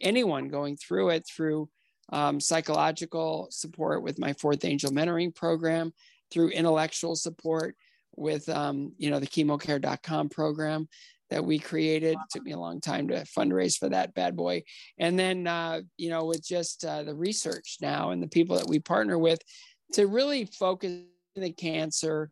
anyone 0.00 0.48
going 0.48 0.76
through 0.76 1.10
it 1.10 1.26
through 1.26 1.68
um, 2.12 2.38
psychological 2.38 3.48
support 3.50 4.02
with 4.02 4.18
my 4.18 4.34
fourth 4.34 4.64
angel 4.64 4.90
mentoring 4.90 5.34
program, 5.34 5.92
through 6.30 6.48
intellectual 6.48 7.14
support 7.16 7.76
with 8.16 8.48
um, 8.48 8.92
you 8.98 9.10
know 9.10 9.20
the 9.20 9.26
chemocare.com 9.26 10.28
program 10.28 10.88
that 11.32 11.44
we 11.44 11.58
created. 11.58 12.12
It 12.12 12.30
took 12.30 12.42
me 12.42 12.52
a 12.52 12.58
long 12.58 12.78
time 12.78 13.08
to 13.08 13.24
fundraise 13.36 13.78
for 13.78 13.88
that 13.88 14.12
bad 14.12 14.36
boy, 14.36 14.64
and 14.98 15.18
then 15.18 15.46
uh, 15.46 15.80
you 15.96 16.10
know 16.10 16.26
with 16.26 16.46
just 16.46 16.84
uh, 16.84 17.02
the 17.04 17.14
research 17.14 17.78
now 17.80 18.10
and 18.10 18.22
the 18.22 18.28
people 18.28 18.56
that 18.56 18.68
we 18.68 18.78
partner 18.78 19.18
with 19.18 19.40
to 19.94 20.06
really 20.06 20.44
focus 20.44 21.00
the 21.34 21.50
cancer 21.50 22.30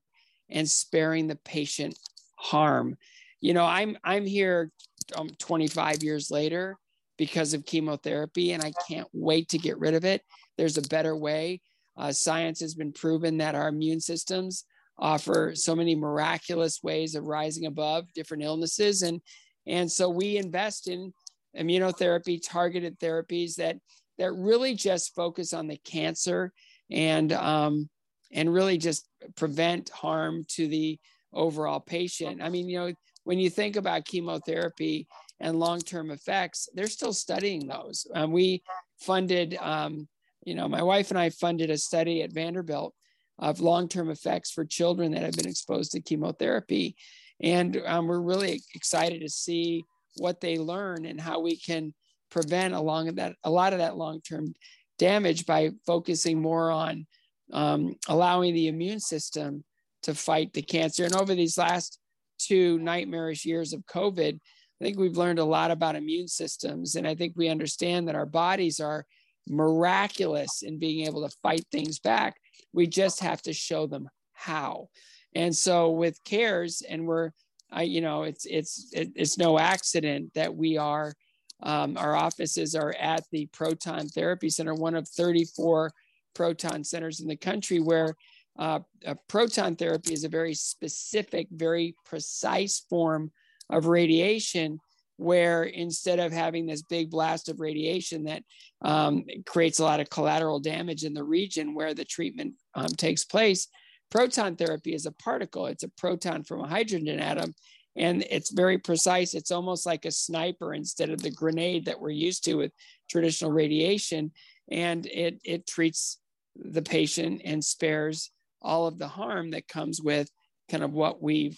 and 0.51 0.69
sparing 0.69 1.27
the 1.27 1.37
patient 1.37 1.99
harm. 2.37 2.99
You 3.41 3.55
know, 3.55 3.65
I'm 3.65 3.97
I'm 4.05 4.27
here 4.27 4.71
um, 5.17 5.31
25 5.39 6.03
years 6.03 6.31
later 6.31 6.77
because 7.17 7.55
of 7.55 7.65
chemotherapy, 7.65 8.53
and 8.53 8.63
I 8.63 8.73
can't 8.87 9.09
wait 9.15 9.49
to 9.51 9.59
get 9.59 9.79
rid 9.79 9.95
of 9.95 10.05
it. 10.05 10.21
There's 10.59 10.77
a 10.77 10.83
better 10.83 11.17
way. 11.17 11.63
Uh, 11.97 12.13
science 12.13 12.61
has 12.61 12.75
been 12.75 12.93
proven 12.93 13.39
that 13.39 13.55
our 13.55 13.69
immune 13.69 14.01
systems 14.01 14.65
offer 15.01 15.53
so 15.55 15.75
many 15.75 15.95
miraculous 15.95 16.83
ways 16.83 17.15
of 17.15 17.25
rising 17.25 17.67
above 17.67 18.13
different 18.15 18.43
illnesses, 18.43 19.03
and 19.03 19.21
and 19.67 19.91
so 19.91 20.09
we 20.09 20.37
invest 20.37 20.89
in 20.89 21.13
immunotherapy, 21.59 22.41
targeted 22.43 22.99
therapies 22.99 23.57
that 23.57 23.77
that 24.19 24.33
really 24.33 24.75
just 24.75 25.15
focus 25.15 25.53
on 25.53 25.67
the 25.67 25.77
cancer 25.79 26.53
and 26.91 27.33
um, 27.33 27.89
and 28.33 28.53
really 28.53 28.79
just 28.79 29.09
prevent 29.37 29.89
harm 29.91 30.45
to 30.49 30.69
the 30.69 30.99
overall 31.33 31.81
patient. 31.81 32.43
I 32.43 32.49
mean, 32.49 32.69
you 32.69 32.79
know, 32.79 32.93
when 33.25 33.39
you 33.39 33.51
think 33.51 33.77
about 33.77 34.05
chemotherapy, 34.05 35.07
and 35.41 35.59
long-term 35.59 36.11
effects, 36.11 36.69
they're 36.75 36.87
still 36.87 37.13
studying 37.13 37.67
those. 37.67 38.07
Um, 38.15 38.31
we 38.31 38.63
funded, 39.01 39.57
um, 39.61 40.07
you 40.45 40.55
know, 40.55 40.69
my 40.69 40.83
wife 40.83 41.11
and 41.11 41.19
I 41.19 41.31
funded 41.31 41.71
a 41.71 41.79
study 41.79 42.23
at 42.23 42.33
Vanderbilt 42.33 42.95
of 43.40 43.61
long-term 43.61 44.11
effects 44.11 44.53
for 44.53 44.64
children 44.64 45.12
that 45.12 45.22
have 45.22 45.35
been 45.35 45.48
exposed 45.48 45.92
to 45.92 46.00
chemotherapy, 46.00 46.94
and 47.42 47.81
um, 47.87 48.07
we're 48.07 48.20
really 48.20 48.61
excited 48.74 49.20
to 49.22 49.29
see 49.29 49.83
what 50.16 50.40
they 50.40 50.59
learn 50.59 51.07
and 51.07 51.20
how 51.20 51.40
we 51.40 51.57
can 51.57 51.92
prevent 52.31 52.74
along 52.74 53.14
that 53.14 53.35
a 53.42 53.50
lot 53.50 53.72
of 53.72 53.81
that 53.81 53.96
long-term 53.96 54.55
damage 54.98 55.46
by 55.46 55.70
focusing 55.87 56.40
more 56.40 56.70
on 56.70 57.07
um, 57.53 57.96
allowing 58.09 58.55
the 58.55 58.68
immune 58.68 59.00
system 59.00 59.64
to 60.03 60.14
fight 60.14 60.53
the 60.53 60.62
cancer. 60.62 61.05
And 61.05 61.16
over 61.16 61.35
these 61.35 61.59
last 61.59 61.98
two 62.38 62.79
nightmarish 62.79 63.44
years 63.44 63.72
of 63.72 63.87
COVID, 63.87 64.35
I 64.35 64.85
think 64.85 64.98
we've 64.98 65.16
learned 65.16 65.38
a 65.38 65.44
lot 65.44 65.70
about 65.70 65.96
immune 65.96 66.29
systems. 66.29 66.94
And 66.94 67.07
I 67.07 67.14
think 67.14 67.35
we 67.37 67.48
understand 67.48 68.09
that 68.09 68.14
our 68.14 68.26
bodies 68.26 68.81
are 68.81 69.05
miraculous 69.48 70.62
in 70.62 70.79
being 70.79 71.07
able 71.07 71.26
to 71.26 71.37
fight 71.42 71.64
things 71.72 71.98
back. 71.98 72.37
We 72.72 72.87
just 72.87 73.20
have 73.20 73.42
to 73.42 73.52
show 73.52 73.87
them 73.87 74.09
how. 74.33 74.88
And 75.35 75.56
so 75.56 75.90
with 75.90 76.22
CARES, 76.24 76.83
and 76.88 77.06
we're, 77.06 77.30
I, 77.70 77.83
you 77.83 78.00
know, 78.00 78.24
it's 78.24 78.46
it's 78.46 78.90
it's 78.92 79.38
no 79.38 79.59
accident 79.59 80.33
that 80.35 80.54
we 80.54 80.76
are, 80.76 81.14
um, 81.62 81.96
our 81.96 82.16
offices 82.16 82.74
are 82.74 82.94
at 82.98 83.24
the 83.30 83.46
Proton 83.46 84.09
Therapy 84.09 84.50
Center, 84.50 84.74
one 84.74 84.96
of 84.96 85.09
34 85.09 85.92
proton 86.35 86.85
centers 86.85 87.20
in 87.20 87.28
the 87.28 87.37
country, 87.37 87.80
where 87.80 88.14
uh, 88.59 88.80
proton 89.28 89.76
therapy 89.76 90.12
is 90.12 90.24
a 90.24 90.28
very 90.28 90.54
specific, 90.54 91.48
very 91.50 91.94
precise 92.04 92.85
form 92.90 93.30
of 93.68 93.87
radiation 93.87 94.80
where 95.20 95.64
instead 95.64 96.18
of 96.18 96.33
having 96.33 96.64
this 96.64 96.80
big 96.80 97.11
blast 97.11 97.50
of 97.50 97.61
radiation 97.61 98.24
that 98.24 98.42
um, 98.80 99.22
creates 99.44 99.78
a 99.78 99.85
lot 99.85 100.00
of 100.00 100.09
collateral 100.09 100.59
damage 100.59 101.04
in 101.04 101.12
the 101.12 101.22
region 101.22 101.74
where 101.74 101.92
the 101.92 102.04
treatment 102.04 102.54
um, 102.74 102.88
takes 102.88 103.24
place, 103.24 103.68
proton 104.11 104.56
therapy 104.56 104.94
is 104.94 105.06
a 105.06 105.12
particle. 105.12 105.66
It's 105.66 105.85
a 105.85 105.88
proton 105.88 106.44
from 106.44 106.61
a 106.61 106.68
hydrogen 106.68 107.20
atom, 107.20 107.54
and 107.96 108.24
it's 108.30 108.50
very 108.50 108.78
precise. 108.78 109.35
It's 109.35 109.50
almost 109.50 109.87
like 109.87 110.04
a 110.04 110.11
sniper 110.11 110.74
instead 110.74 111.11
of 111.11 111.22
the 111.22 111.30
grenade 111.30 111.87
that 111.87 112.00
we're 112.00 112.11
used 112.11 112.44
to 112.44 112.54
with 112.54 112.72
traditional 113.09 113.52
radiation, 113.52 114.33
and 114.70 115.06
it 115.06 115.40
it 115.44 115.66
treats 115.66 116.18
the 116.56 116.83
patient 116.83 117.42
and 117.44 117.64
spares 117.64 118.30
all 118.62 118.87
of 118.87 118.98
the 118.98 119.09
harm 119.09 119.50
that 119.52 119.68
comes 119.68 120.00
with 120.02 120.28
kind 120.70 120.83
of 120.83 120.92
what 120.92 121.22
we've, 121.22 121.56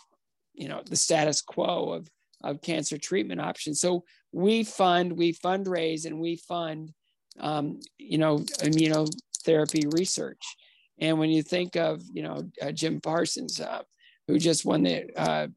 you 0.55 0.68
know, 0.68 0.83
the 0.88 0.96
status 0.96 1.42
quo 1.42 1.90
of 1.90 2.09
of 2.44 2.61
cancer 2.61 2.98
treatment 2.98 3.40
options. 3.40 3.81
So 3.81 4.05
we 4.33 4.64
fund, 4.64 5.12
we 5.12 5.33
fundraise, 5.33 6.07
and 6.07 6.18
we 6.18 6.37
fund, 6.37 6.92
um, 7.38 7.81
you 7.98 8.18
know, 8.18 8.38
immunotherapy 8.38 9.92
research. 9.92 10.42
And 11.03 11.19
when 11.19 11.31
you 11.31 11.43
think 11.43 11.75
of, 11.75 12.01
you 12.12 12.23
know, 12.23 12.49
uh, 12.62 12.71
Jim 12.71 13.01
Parsons, 13.01 13.61
uh, 13.61 13.83
who 14.29 14.38
just 14.38 14.65
won 14.65 14.85
the 14.85 15.11
uh, 15.17 15.49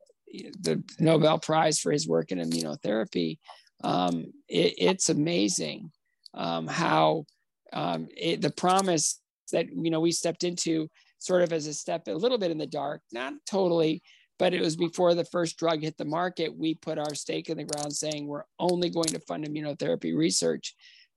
the 0.60 0.84
Nobel 1.00 1.38
Prize 1.38 1.80
for 1.80 1.92
his 1.92 2.08
work 2.08 2.32
in 2.32 2.40
immunotherapy, 2.40 3.38
um, 3.84 4.34
it, 4.50 4.74
it's 4.80 5.10
amazing 5.10 5.92
um, 6.34 6.66
how 6.66 7.26
um, 7.74 8.08
it, 8.18 8.42
the 8.42 8.50
promise 8.50 9.22
that 9.52 9.68
you 9.72 9.92
know 9.92 10.00
we 10.00 10.12
stepped 10.12 10.44
into 10.44 10.90
sort 11.20 11.44
of 11.44 11.54
as 11.54 11.68
a 11.68 11.76
step 11.76 12.08
a 12.08 12.12
little 12.12 12.40
bit 12.40 12.50
in 12.50 12.58
the 12.58 12.66
dark, 12.66 13.02
not 13.12 13.34
totally, 13.48 14.02
but 14.40 14.52
it 14.52 14.62
was 14.62 14.76
before 14.76 15.14
the 15.14 15.26
first 15.26 15.60
drug 15.60 15.84
hit 15.84 15.96
the 15.96 16.06
market. 16.06 16.58
We 16.58 16.74
put 16.74 16.98
our 16.98 17.14
stake 17.14 17.52
in 17.52 17.58
the 17.58 17.66
ground 17.66 17.94
saying 17.94 18.26
we're 18.26 18.46
only 18.58 18.90
going 18.90 19.10
to 19.10 19.20
fund 19.20 19.46
immunotherapy 19.46 20.18
research. 20.18 20.74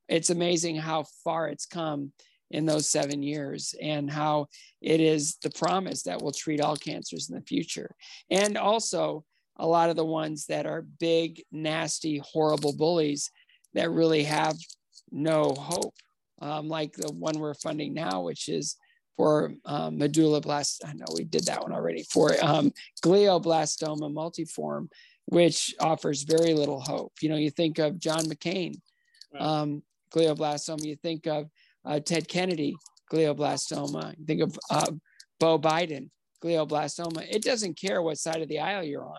It's 0.06 0.28
amazing 0.28 0.76
how 0.76 1.06
far 1.24 1.48
it's 1.48 1.64
come 1.64 2.12
in 2.50 2.66
those 2.66 2.88
seven 2.88 3.22
years 3.22 3.74
and 3.80 4.10
how 4.10 4.46
it 4.80 5.00
is 5.00 5.36
the 5.42 5.50
promise 5.50 6.02
that 6.04 6.22
will 6.22 6.32
treat 6.32 6.60
all 6.60 6.76
cancers 6.76 7.28
in 7.28 7.34
the 7.34 7.42
future. 7.42 7.94
And 8.30 8.56
also, 8.56 9.24
a 9.58 9.66
lot 9.66 9.90
of 9.90 9.96
the 9.96 10.04
ones 10.04 10.46
that 10.46 10.66
are 10.66 10.82
big, 10.82 11.42
nasty, 11.50 12.18
horrible 12.18 12.76
bullies 12.76 13.30
that 13.74 13.90
really 13.90 14.24
have 14.24 14.56
no 15.10 15.54
hope, 15.58 15.94
um, 16.40 16.68
like 16.68 16.92
the 16.92 17.12
one 17.12 17.38
we're 17.38 17.54
funding 17.54 17.92
now, 17.92 18.22
which 18.22 18.48
is 18.48 18.76
for 19.16 19.52
um, 19.64 19.98
medulloblast. 19.98 20.86
I 20.86 20.92
know 20.92 21.06
we 21.14 21.24
did 21.24 21.46
that 21.46 21.62
one 21.62 21.72
already 21.72 22.04
for 22.04 22.32
um, 22.40 22.72
glioblastoma 23.02 24.12
multiforme, 24.12 24.88
which 25.26 25.74
offers 25.80 26.22
very 26.22 26.54
little 26.54 26.80
hope. 26.80 27.12
You 27.20 27.28
know, 27.28 27.36
you 27.36 27.50
think 27.50 27.78
of 27.78 27.98
John 27.98 28.24
McCain, 28.26 28.74
um, 29.38 29.82
glioblastoma. 30.14 30.84
You 30.84 30.96
think 30.96 31.26
of 31.26 31.50
uh, 31.88 32.00
Ted 32.00 32.28
Kennedy, 32.28 32.76
glioblastoma. 33.12 34.14
Think 34.26 34.42
of 34.42 34.58
uh, 34.70 34.92
Beau 35.40 35.58
Biden, 35.58 36.10
glioblastoma. 36.44 37.26
It 37.28 37.42
doesn't 37.42 37.80
care 37.80 38.02
what 38.02 38.18
side 38.18 38.42
of 38.42 38.48
the 38.48 38.60
aisle 38.60 38.84
you're 38.84 39.06
on. 39.06 39.18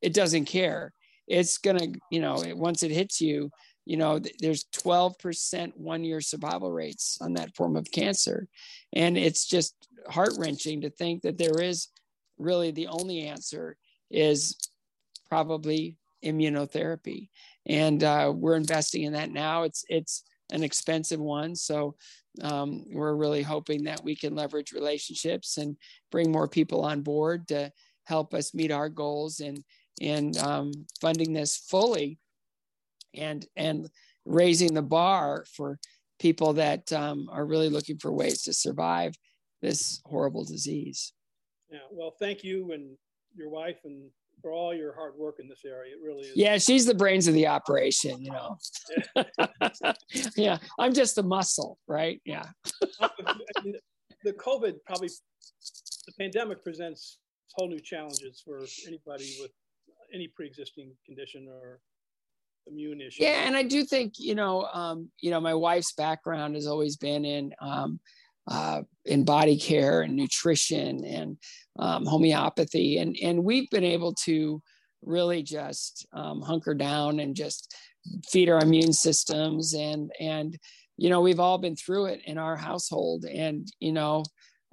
It 0.00 0.14
doesn't 0.14 0.46
care. 0.46 0.92
It's 1.26 1.58
gonna, 1.58 1.86
you 2.10 2.20
know, 2.20 2.42
once 2.54 2.82
it 2.82 2.90
hits 2.90 3.20
you, 3.20 3.50
you 3.84 3.96
know 3.96 4.20
there's 4.40 4.64
12% 4.76 5.76
one 5.76 6.04
year 6.04 6.20
survival 6.20 6.72
rates 6.72 7.18
on 7.20 7.34
that 7.34 7.54
form 7.54 7.76
of 7.76 7.90
cancer 7.90 8.48
and 8.92 9.18
it's 9.18 9.46
just 9.46 9.74
heart-wrenching 10.08 10.80
to 10.80 10.90
think 10.90 11.22
that 11.22 11.38
there 11.38 11.60
is 11.60 11.88
really 12.38 12.70
the 12.70 12.86
only 12.88 13.26
answer 13.26 13.76
is 14.10 14.56
probably 15.28 15.98
immunotherapy 16.24 17.28
and 17.66 18.02
uh, 18.04 18.32
we're 18.34 18.56
investing 18.56 19.02
in 19.02 19.12
that 19.12 19.30
now 19.30 19.62
it's 19.62 19.84
it's 19.88 20.24
an 20.54 20.62
expensive 20.62 21.20
one 21.20 21.54
so 21.54 21.94
um, 22.42 22.84
we're 22.90 23.14
really 23.14 23.42
hoping 23.42 23.84
that 23.84 24.02
we 24.02 24.16
can 24.16 24.34
leverage 24.34 24.72
relationships 24.72 25.56
and 25.58 25.76
bring 26.10 26.32
more 26.32 26.48
people 26.48 26.84
on 26.84 27.02
board 27.02 27.46
to 27.48 27.70
help 28.04 28.34
us 28.34 28.54
meet 28.54 28.70
our 28.70 28.88
goals 28.88 29.40
and 29.40 29.62
and 30.00 30.36
um, 30.38 30.72
funding 31.00 31.32
this 31.32 31.56
fully 31.56 32.18
and 33.14 33.46
and 33.56 33.88
raising 34.24 34.74
the 34.74 34.82
bar 34.82 35.44
for 35.54 35.78
people 36.18 36.54
that 36.54 36.92
um, 36.92 37.28
are 37.30 37.46
really 37.46 37.68
looking 37.68 37.98
for 37.98 38.12
ways 38.12 38.42
to 38.42 38.52
survive 38.52 39.14
this 39.62 40.00
horrible 40.06 40.44
disease. 40.44 41.12
Yeah, 41.70 41.78
well, 41.90 42.14
thank 42.18 42.44
you 42.44 42.72
and 42.72 42.96
your 43.36 43.50
wife 43.50 43.78
and 43.84 44.10
for 44.44 44.52
all 44.52 44.74
your 44.74 44.94
hard 44.94 45.14
work 45.16 45.36
in 45.40 45.48
this 45.48 45.62
area. 45.64 45.94
It 45.94 46.04
really 46.04 46.28
is. 46.28 46.36
Yeah, 46.36 46.58
she's 46.58 46.84
the 46.84 46.94
brains 46.94 47.26
of 47.26 47.32
the 47.32 47.46
operation, 47.46 48.20
you 48.20 48.30
know. 48.30 48.58
yeah, 50.36 50.58
I'm 50.78 50.92
just 50.92 51.16
the 51.16 51.22
muscle, 51.22 51.78
right? 51.88 52.20
Yeah. 52.26 52.44
the 53.00 54.32
COVID 54.34 54.74
probably, 54.84 55.08
the 55.08 56.12
pandemic 56.20 56.62
presents 56.62 57.20
whole 57.54 57.68
new 57.68 57.80
challenges 57.80 58.42
for 58.44 58.66
anybody 58.86 59.34
with 59.40 59.50
any 60.12 60.28
pre-existing 60.28 60.92
condition 61.06 61.48
or 61.48 61.80
immune 62.66 63.00
issue. 63.00 63.22
Yeah, 63.22 63.46
and 63.46 63.56
I 63.56 63.62
do 63.62 63.82
think 63.82 64.14
you 64.18 64.34
know, 64.34 64.64
um, 64.74 65.08
you 65.22 65.30
know, 65.30 65.40
my 65.40 65.54
wife's 65.54 65.94
background 65.94 66.54
has 66.54 66.66
always 66.66 66.98
been 66.98 67.24
in 67.24 67.54
um, 67.62 67.98
uh, 68.48 68.82
in 69.04 69.24
body 69.24 69.58
care 69.58 70.02
and 70.02 70.16
nutrition 70.16 71.04
and 71.04 71.36
um, 71.78 72.06
homeopathy, 72.06 72.98
and 72.98 73.16
and 73.22 73.44
we've 73.44 73.70
been 73.70 73.84
able 73.84 74.14
to 74.24 74.62
really 75.02 75.42
just 75.42 76.06
um, 76.12 76.40
hunker 76.40 76.74
down 76.74 77.20
and 77.20 77.34
just 77.34 77.74
feed 78.28 78.48
our 78.48 78.60
immune 78.60 78.92
systems. 78.92 79.74
And 79.74 80.10
and 80.20 80.58
you 80.96 81.10
know 81.10 81.20
we've 81.20 81.40
all 81.40 81.58
been 81.58 81.76
through 81.76 82.06
it 82.06 82.20
in 82.24 82.38
our 82.38 82.56
household 82.56 83.24
and 83.24 83.66
you 83.80 83.92
know 83.92 84.24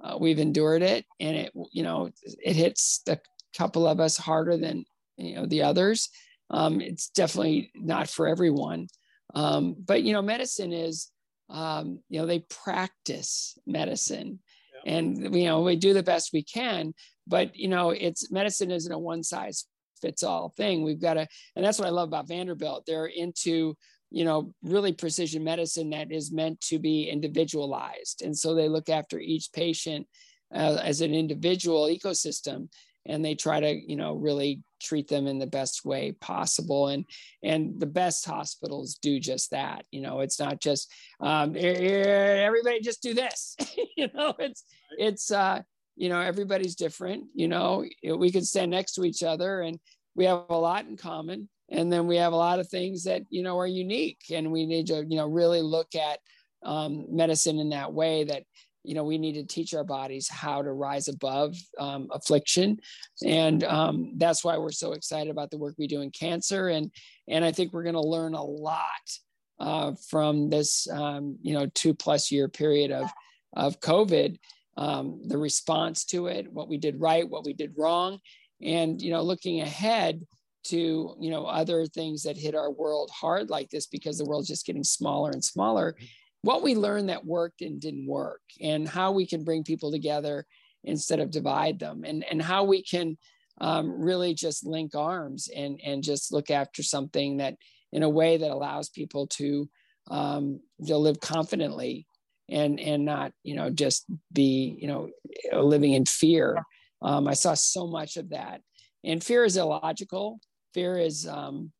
uh, 0.02 0.16
we've 0.18 0.38
endured 0.38 0.82
it. 0.82 1.04
And 1.20 1.36
it 1.36 1.52
you 1.72 1.82
know 1.82 2.10
it 2.24 2.56
hits 2.56 3.02
the 3.06 3.20
couple 3.56 3.86
of 3.86 4.00
us 4.00 4.16
harder 4.16 4.56
than 4.56 4.84
you 5.16 5.34
know 5.34 5.46
the 5.46 5.62
others. 5.62 6.08
Um, 6.50 6.80
it's 6.80 7.08
definitely 7.08 7.70
not 7.74 8.08
for 8.08 8.28
everyone. 8.28 8.88
Um, 9.34 9.76
but 9.78 10.02
you 10.02 10.12
know, 10.12 10.22
medicine 10.22 10.72
is, 10.72 11.10
um, 11.52 12.00
you 12.08 12.18
know, 12.18 12.26
they 12.26 12.40
practice 12.40 13.58
medicine, 13.66 14.40
yeah. 14.84 14.94
and 14.94 15.34
you 15.34 15.44
know, 15.44 15.62
we 15.62 15.76
do 15.76 15.92
the 15.92 16.02
best 16.02 16.32
we 16.32 16.42
can. 16.42 16.94
But 17.26 17.54
you 17.54 17.68
know, 17.68 17.90
it's 17.90 18.32
medicine 18.32 18.70
isn't 18.70 18.92
a 18.92 18.98
one 18.98 19.22
size 19.22 19.66
fits 20.00 20.22
all 20.22 20.48
thing. 20.56 20.82
We've 20.82 21.00
got 21.00 21.14
to, 21.14 21.28
and 21.54 21.64
that's 21.64 21.78
what 21.78 21.86
I 21.86 21.92
love 21.92 22.08
about 22.08 22.28
Vanderbilt. 22.28 22.84
They're 22.86 23.06
into 23.06 23.76
you 24.10 24.24
know 24.24 24.52
really 24.62 24.92
precision 24.92 25.44
medicine 25.44 25.90
that 25.90 26.10
is 26.10 26.32
meant 26.32 26.60
to 26.62 26.78
be 26.78 27.08
individualized, 27.08 28.22
and 28.22 28.36
so 28.36 28.54
they 28.54 28.68
look 28.68 28.88
after 28.88 29.20
each 29.20 29.52
patient 29.52 30.06
uh, 30.54 30.78
as 30.82 31.02
an 31.02 31.14
individual 31.14 31.86
ecosystem 31.86 32.68
and 33.06 33.24
they 33.24 33.34
try 33.34 33.60
to 33.60 33.90
you 33.90 33.96
know 33.96 34.14
really 34.14 34.62
treat 34.80 35.08
them 35.08 35.26
in 35.26 35.38
the 35.38 35.46
best 35.46 35.84
way 35.84 36.12
possible. 36.12 36.88
And 36.88 37.04
and 37.42 37.78
the 37.78 37.86
best 37.86 38.26
hospitals 38.26 38.96
do 39.00 39.18
just 39.20 39.50
that 39.50 39.84
you 39.90 40.00
know 40.00 40.20
it's 40.20 40.38
not 40.38 40.60
just 40.60 40.92
um, 41.20 41.54
everybody 41.56 42.80
just 42.80 43.02
do 43.02 43.14
this. 43.14 43.56
You 43.94 44.08
know 44.14 44.34
it's 44.38 44.64
it's 44.98 45.30
uh 45.30 45.60
you 45.96 46.08
know 46.08 46.18
everybody's 46.18 46.74
different 46.74 47.24
you 47.34 47.46
know 47.46 47.84
we 48.16 48.32
can 48.32 48.42
stand 48.42 48.70
next 48.70 48.94
to 48.94 49.04
each 49.04 49.22
other 49.22 49.60
and 49.60 49.78
we 50.14 50.24
have 50.24 50.44
a 50.48 50.58
lot 50.58 50.86
in 50.86 50.96
common. 50.96 51.48
And 51.70 51.90
then 51.92 52.06
we 52.06 52.16
have 52.16 52.32
a 52.32 52.36
lot 52.36 52.58
of 52.58 52.68
things 52.68 53.04
that 53.04 53.22
you 53.30 53.42
know 53.42 53.58
are 53.58 53.66
unique 53.66 54.22
and 54.32 54.50
we 54.50 54.66
need 54.66 54.86
to 54.88 55.04
you 55.06 55.16
know 55.16 55.28
really 55.28 55.62
look 55.62 55.94
at 55.94 56.18
um, 56.64 57.06
medicine 57.10 57.58
in 57.58 57.70
that 57.70 57.92
way 57.92 58.24
that 58.24 58.44
you 58.84 58.94
know 58.94 59.04
we 59.04 59.18
need 59.18 59.34
to 59.34 59.44
teach 59.44 59.74
our 59.74 59.84
bodies 59.84 60.28
how 60.28 60.62
to 60.62 60.72
rise 60.72 61.08
above 61.08 61.56
um, 61.78 62.08
affliction. 62.12 62.78
And 63.24 63.64
um, 63.64 64.14
that's 64.16 64.44
why 64.44 64.56
we're 64.58 64.72
so 64.72 64.92
excited 64.92 65.30
about 65.30 65.50
the 65.50 65.58
work 65.58 65.74
we 65.78 65.86
do 65.86 66.02
in 66.02 66.10
cancer. 66.10 66.68
And 66.68 66.90
and 67.28 67.44
i 67.44 67.52
think 67.52 67.72
we're 67.72 67.84
going 67.84 67.94
to 67.94 68.00
learn 68.00 68.34
a 68.34 68.44
lot 68.44 68.84
uh, 69.60 69.92
from 70.08 70.50
this 70.50 70.88
um, 70.90 71.38
you 71.42 71.54
know 71.54 71.66
two 71.74 71.94
plus 71.94 72.30
year 72.30 72.48
period 72.48 72.90
of 72.90 73.10
of 73.54 73.80
covid 73.80 74.38
um, 74.76 75.20
the 75.26 75.38
response 75.38 76.04
to 76.06 76.26
it 76.26 76.50
what 76.50 76.68
we 76.68 76.78
did 76.78 77.00
right 77.00 77.28
what 77.28 77.44
we 77.44 77.52
did 77.52 77.74
wrong. 77.76 78.18
And 78.60 79.00
you 79.00 79.10
know 79.10 79.22
looking 79.22 79.60
ahead 79.60 80.26
to 80.64 81.16
you 81.18 81.30
know 81.30 81.44
other 81.46 81.86
things 81.86 82.22
that 82.22 82.36
hit 82.36 82.54
our 82.54 82.70
world 82.70 83.10
hard 83.12 83.50
like 83.50 83.70
this 83.70 83.86
because 83.86 84.18
the 84.18 84.24
world's 84.24 84.48
just 84.48 84.66
getting 84.66 84.84
smaller 84.84 85.30
and 85.30 85.44
smaller 85.44 85.96
what 86.42 86.62
we 86.62 86.74
learned 86.74 87.08
that 87.08 87.24
worked 87.24 87.62
and 87.62 87.80
didn't 87.80 88.06
work 88.06 88.40
and 88.60 88.88
how 88.88 89.12
we 89.12 89.26
can 89.26 89.44
bring 89.44 89.64
people 89.64 89.90
together 89.90 90.46
instead 90.84 91.20
of 91.20 91.30
divide 91.30 91.78
them 91.78 92.04
and 92.04 92.24
and 92.30 92.42
how 92.42 92.64
we 92.64 92.82
can 92.82 93.16
um, 93.60 94.00
really 94.00 94.34
just 94.34 94.66
link 94.66 94.94
arms 94.94 95.48
and 95.54 95.80
and 95.84 96.02
just 96.02 96.32
look 96.32 96.50
after 96.50 96.82
something 96.82 97.36
that 97.36 97.56
in 97.92 98.02
a 98.02 98.08
way 98.08 98.36
that 98.36 98.50
allows 98.50 98.88
people 98.88 99.26
to 99.28 99.68
um, 100.10 100.60
to 100.86 100.96
live 100.96 101.20
confidently 101.20 102.06
and 102.48 102.80
and 102.80 103.04
not 103.04 103.32
you 103.44 103.54
know 103.54 103.70
just 103.70 104.04
be 104.32 104.76
you 104.80 104.88
know 104.88 105.08
living 105.52 105.92
in 105.92 106.04
fear. 106.04 106.62
Um, 107.00 107.26
i 107.26 107.34
saw 107.34 107.54
so 107.54 107.88
much 107.88 108.16
of 108.16 108.30
that 108.30 108.60
and 109.04 109.22
fear 109.22 109.44
is 109.44 109.56
illogical. 109.56 110.40
Fear 110.74 110.98
is 110.98 111.26
um, 111.26 111.72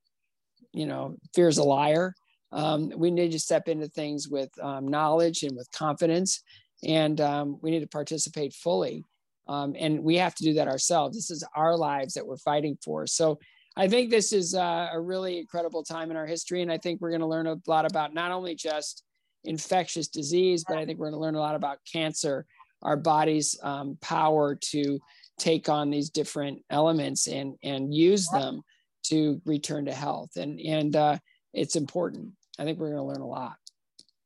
you 0.72 0.87
know 0.87 1.16
fear 1.35 1.48
is 1.48 1.59
a 1.59 1.64
liar 1.64 2.14
um, 2.53 2.93
we 2.97 3.11
need 3.11 3.33
to 3.33 3.41
step 3.41 3.69
into 3.69 3.88
things 3.88 4.29
with 4.29 4.51
um, 4.62 4.88
knowledge 4.88 5.43
and 5.43 5.57
with 5.57 5.71
confidence 5.73 6.43
and 6.85 7.21
um, 7.21 7.59
we 7.62 7.71
need 7.71 7.81
to 7.81 7.87
participate 7.88 8.53
fully. 8.53 9.05
Um, 9.49 9.75
and 9.79 10.03
we 10.03 10.17
have 10.17 10.35
to 10.37 10.45
do 10.45 10.55
that 10.55 10.69
ourselves. 10.69 11.17
This 11.17 11.31
is 11.31 11.45
our 11.55 11.77
lives 11.77 12.15
that 12.15 12.27
we're 12.27 12.37
fighting 12.37 12.79
for. 12.85 13.07
So 13.07 13.38
i 13.75 13.88
think 13.88 14.11
this 14.11 14.35
is 14.35 14.55
uh, 14.55 14.91
a 14.93 15.01
really 15.01 15.38
incredible 15.38 15.83
time 15.83 16.11
in 16.11 16.17
our 16.19 16.27
history 16.27 16.61
and 16.61 16.71
i 16.71 16.77
think 16.77 17.01
we're 17.01 17.09
going 17.09 17.23
to 17.23 17.27
learn 17.27 17.47
a 17.47 17.57
lot 17.67 17.91
about 17.91 18.12
not 18.12 18.31
only 18.31 18.55
just 18.55 19.03
infectious 19.45 20.09
disease 20.09 20.62
but 20.69 20.77
i 20.77 20.85
think 20.85 20.99
we're 20.99 21.07
going 21.07 21.19
to 21.19 21.25
learn 21.25 21.37
a 21.37 21.41
lot 21.41 21.55
about 21.55 21.79
cancer 21.91 22.45
our 22.83 22.97
body's 22.97 23.59
um, 23.62 23.97
power 24.01 24.55
to 24.57 25.01
take 25.38 25.69
on 25.69 25.91
these 25.91 26.11
different 26.11 26.61
elements 26.71 27.27
and 27.27 27.55
and 27.62 27.95
use 27.95 28.29
them 28.29 28.62
to 29.05 29.41
return 29.45 29.87
to 29.87 29.93
health. 29.93 30.37
And 30.37 30.61
and 30.61 30.95
uh, 30.95 31.19
it's 31.53 31.77
important 31.77 32.33
i 32.62 32.64
think 32.64 32.79
we're 32.79 32.90
going 32.90 32.98
to 32.98 33.03
learn 33.03 33.20
a 33.20 33.27
lot. 33.27 33.57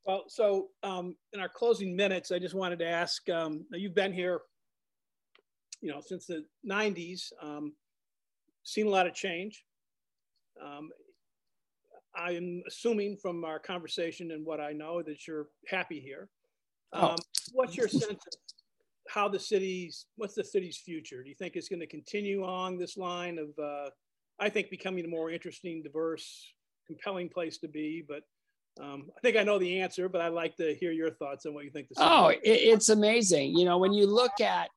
Well 0.05 0.25
so 0.29 0.69
um, 0.83 1.17
in 1.33 1.41
our 1.41 1.49
closing 1.49 1.97
minutes 1.97 2.31
i 2.31 2.39
just 2.39 2.55
wanted 2.55 2.79
to 2.81 2.87
ask 2.87 3.29
um, 3.31 3.65
you've 3.73 3.95
been 3.95 4.13
here 4.13 4.41
you 5.81 5.91
know 5.91 6.01
since 6.01 6.27
the 6.27 6.45
90s 6.69 7.33
um, 7.43 7.73
seen 8.63 8.87
a 8.87 8.91
lot 8.91 9.07
of 9.07 9.15
change. 9.15 9.65
Um, 10.65 10.91
i'm 12.15 12.63
assuming 12.67 13.17
from 13.17 13.45
our 13.45 13.59
conversation 13.59 14.31
and 14.31 14.45
what 14.45 14.61
i 14.61 14.73
know 14.73 15.03
that 15.03 15.27
you're 15.27 15.49
happy 15.69 16.01
here. 16.01 16.29
Oh. 16.93 17.09
Um, 17.09 17.17
what's 17.53 17.77
your 17.77 17.89
sense 17.89 18.05
of 18.27 18.33
how 19.09 19.29
the 19.29 19.39
city's 19.39 20.07
what's 20.17 20.35
the 20.35 20.45
city's 20.45 20.79
future? 20.79 21.23
Do 21.23 21.29
you 21.29 21.35
think 21.35 21.57
it's 21.57 21.69
going 21.69 21.81
to 21.81 21.87
continue 21.87 22.45
on 22.45 22.77
this 22.77 22.97
line 22.97 23.39
of 23.39 23.49
uh, 23.63 23.91
I 24.39 24.49
think 24.49 24.71
becoming 24.71 25.05
a 25.05 25.09
more 25.09 25.31
interesting, 25.31 25.83
diverse, 25.83 26.53
compelling 26.87 27.29
place 27.29 27.59
to 27.59 27.69
be. 27.69 28.05
But 28.07 28.23
um, 28.83 29.11
I 29.17 29.21
think 29.21 29.37
I 29.37 29.43
know 29.43 29.59
the 29.59 29.81
answer, 29.81 30.09
but 30.09 30.21
I'd 30.21 30.33
like 30.33 30.57
to 30.57 30.75
hear 30.75 30.93
your 30.93 31.11
thoughts 31.11 31.47
on 31.47 31.55
what 31.55 31.65
you 31.65 31.71
think. 31.71 31.89
oh, 31.97 32.29
it, 32.29 32.41
it's 32.43 32.89
amazing. 32.89 33.57
You 33.57 33.65
know, 33.65 33.79
when 33.79 33.93
you 33.93 34.07
look 34.07 34.41
at, 34.41 34.69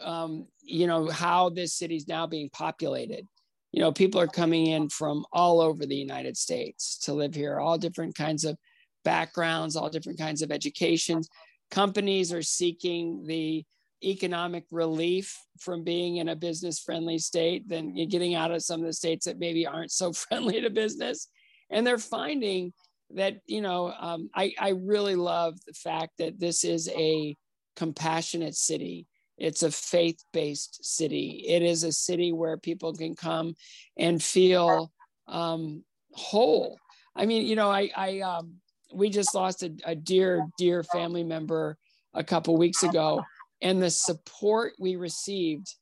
um, 0.00 0.46
you 0.62 0.86
know, 0.86 1.08
how 1.08 1.50
this 1.50 1.74
city's 1.74 2.08
now 2.08 2.26
being 2.26 2.50
populated, 2.50 3.26
you 3.72 3.80
know, 3.80 3.92
people 3.92 4.20
are 4.20 4.26
coming 4.26 4.66
in 4.66 4.88
from 4.88 5.24
all 5.32 5.60
over 5.60 5.86
the 5.86 5.96
United 5.96 6.36
States 6.36 6.98
to 7.04 7.14
live 7.14 7.34
here, 7.34 7.60
all 7.60 7.78
different 7.78 8.14
kinds 8.14 8.44
of 8.44 8.56
backgrounds, 9.04 9.76
all 9.76 9.88
different 9.88 10.18
kinds 10.18 10.42
of 10.42 10.50
educations. 10.50 11.28
Companies 11.70 12.32
are 12.32 12.42
seeking 12.42 13.24
the 13.26 13.64
economic 14.02 14.64
relief 14.70 15.38
from 15.58 15.84
being 15.84 16.16
in 16.16 16.28
a 16.28 16.36
business 16.36 16.80
friendly 16.80 17.18
state 17.18 17.68
than 17.68 17.94
getting 18.08 18.34
out 18.34 18.50
of 18.50 18.62
some 18.62 18.80
of 18.80 18.86
the 18.86 18.92
states 18.92 19.26
that 19.26 19.38
maybe 19.38 19.66
aren't 19.66 19.92
so 19.92 20.12
friendly 20.28 20.60
to 20.60 20.70
business 20.70 21.28
and 21.70 21.86
they're 21.86 21.98
finding 21.98 22.72
that 23.14 23.40
you 23.46 23.60
know 23.60 23.92
um, 23.98 24.30
I, 24.34 24.52
I 24.58 24.70
really 24.70 25.16
love 25.16 25.58
the 25.66 25.72
fact 25.72 26.12
that 26.18 26.38
this 26.38 26.64
is 26.64 26.88
a 26.90 27.36
compassionate 27.76 28.54
city. 28.54 29.06
It's 29.38 29.62
a 29.62 29.70
faith-based 29.70 30.84
city. 30.84 31.44
It 31.48 31.62
is 31.62 31.82
a 31.82 31.92
city 31.92 32.30
where 32.32 32.58
people 32.58 32.92
can 32.92 33.14
come 33.14 33.54
and 33.96 34.22
feel 34.22 34.92
um, 35.26 35.82
whole. 36.12 36.78
I 37.16 37.26
mean 37.26 37.46
you 37.46 37.56
know 37.56 37.70
i 37.70 37.90
i 37.96 38.20
um, 38.20 38.54
we 38.92 39.10
just 39.10 39.34
lost 39.34 39.62
a, 39.62 39.72
a 39.84 39.94
dear 39.94 40.46
dear 40.58 40.82
family 40.82 41.24
member 41.24 41.76
a 42.14 42.24
couple 42.24 42.56
weeks 42.56 42.82
ago 42.82 43.22
and 43.62 43.82
the 43.82 43.90
support 43.90 44.72
we 44.78 44.96
received 44.96 45.74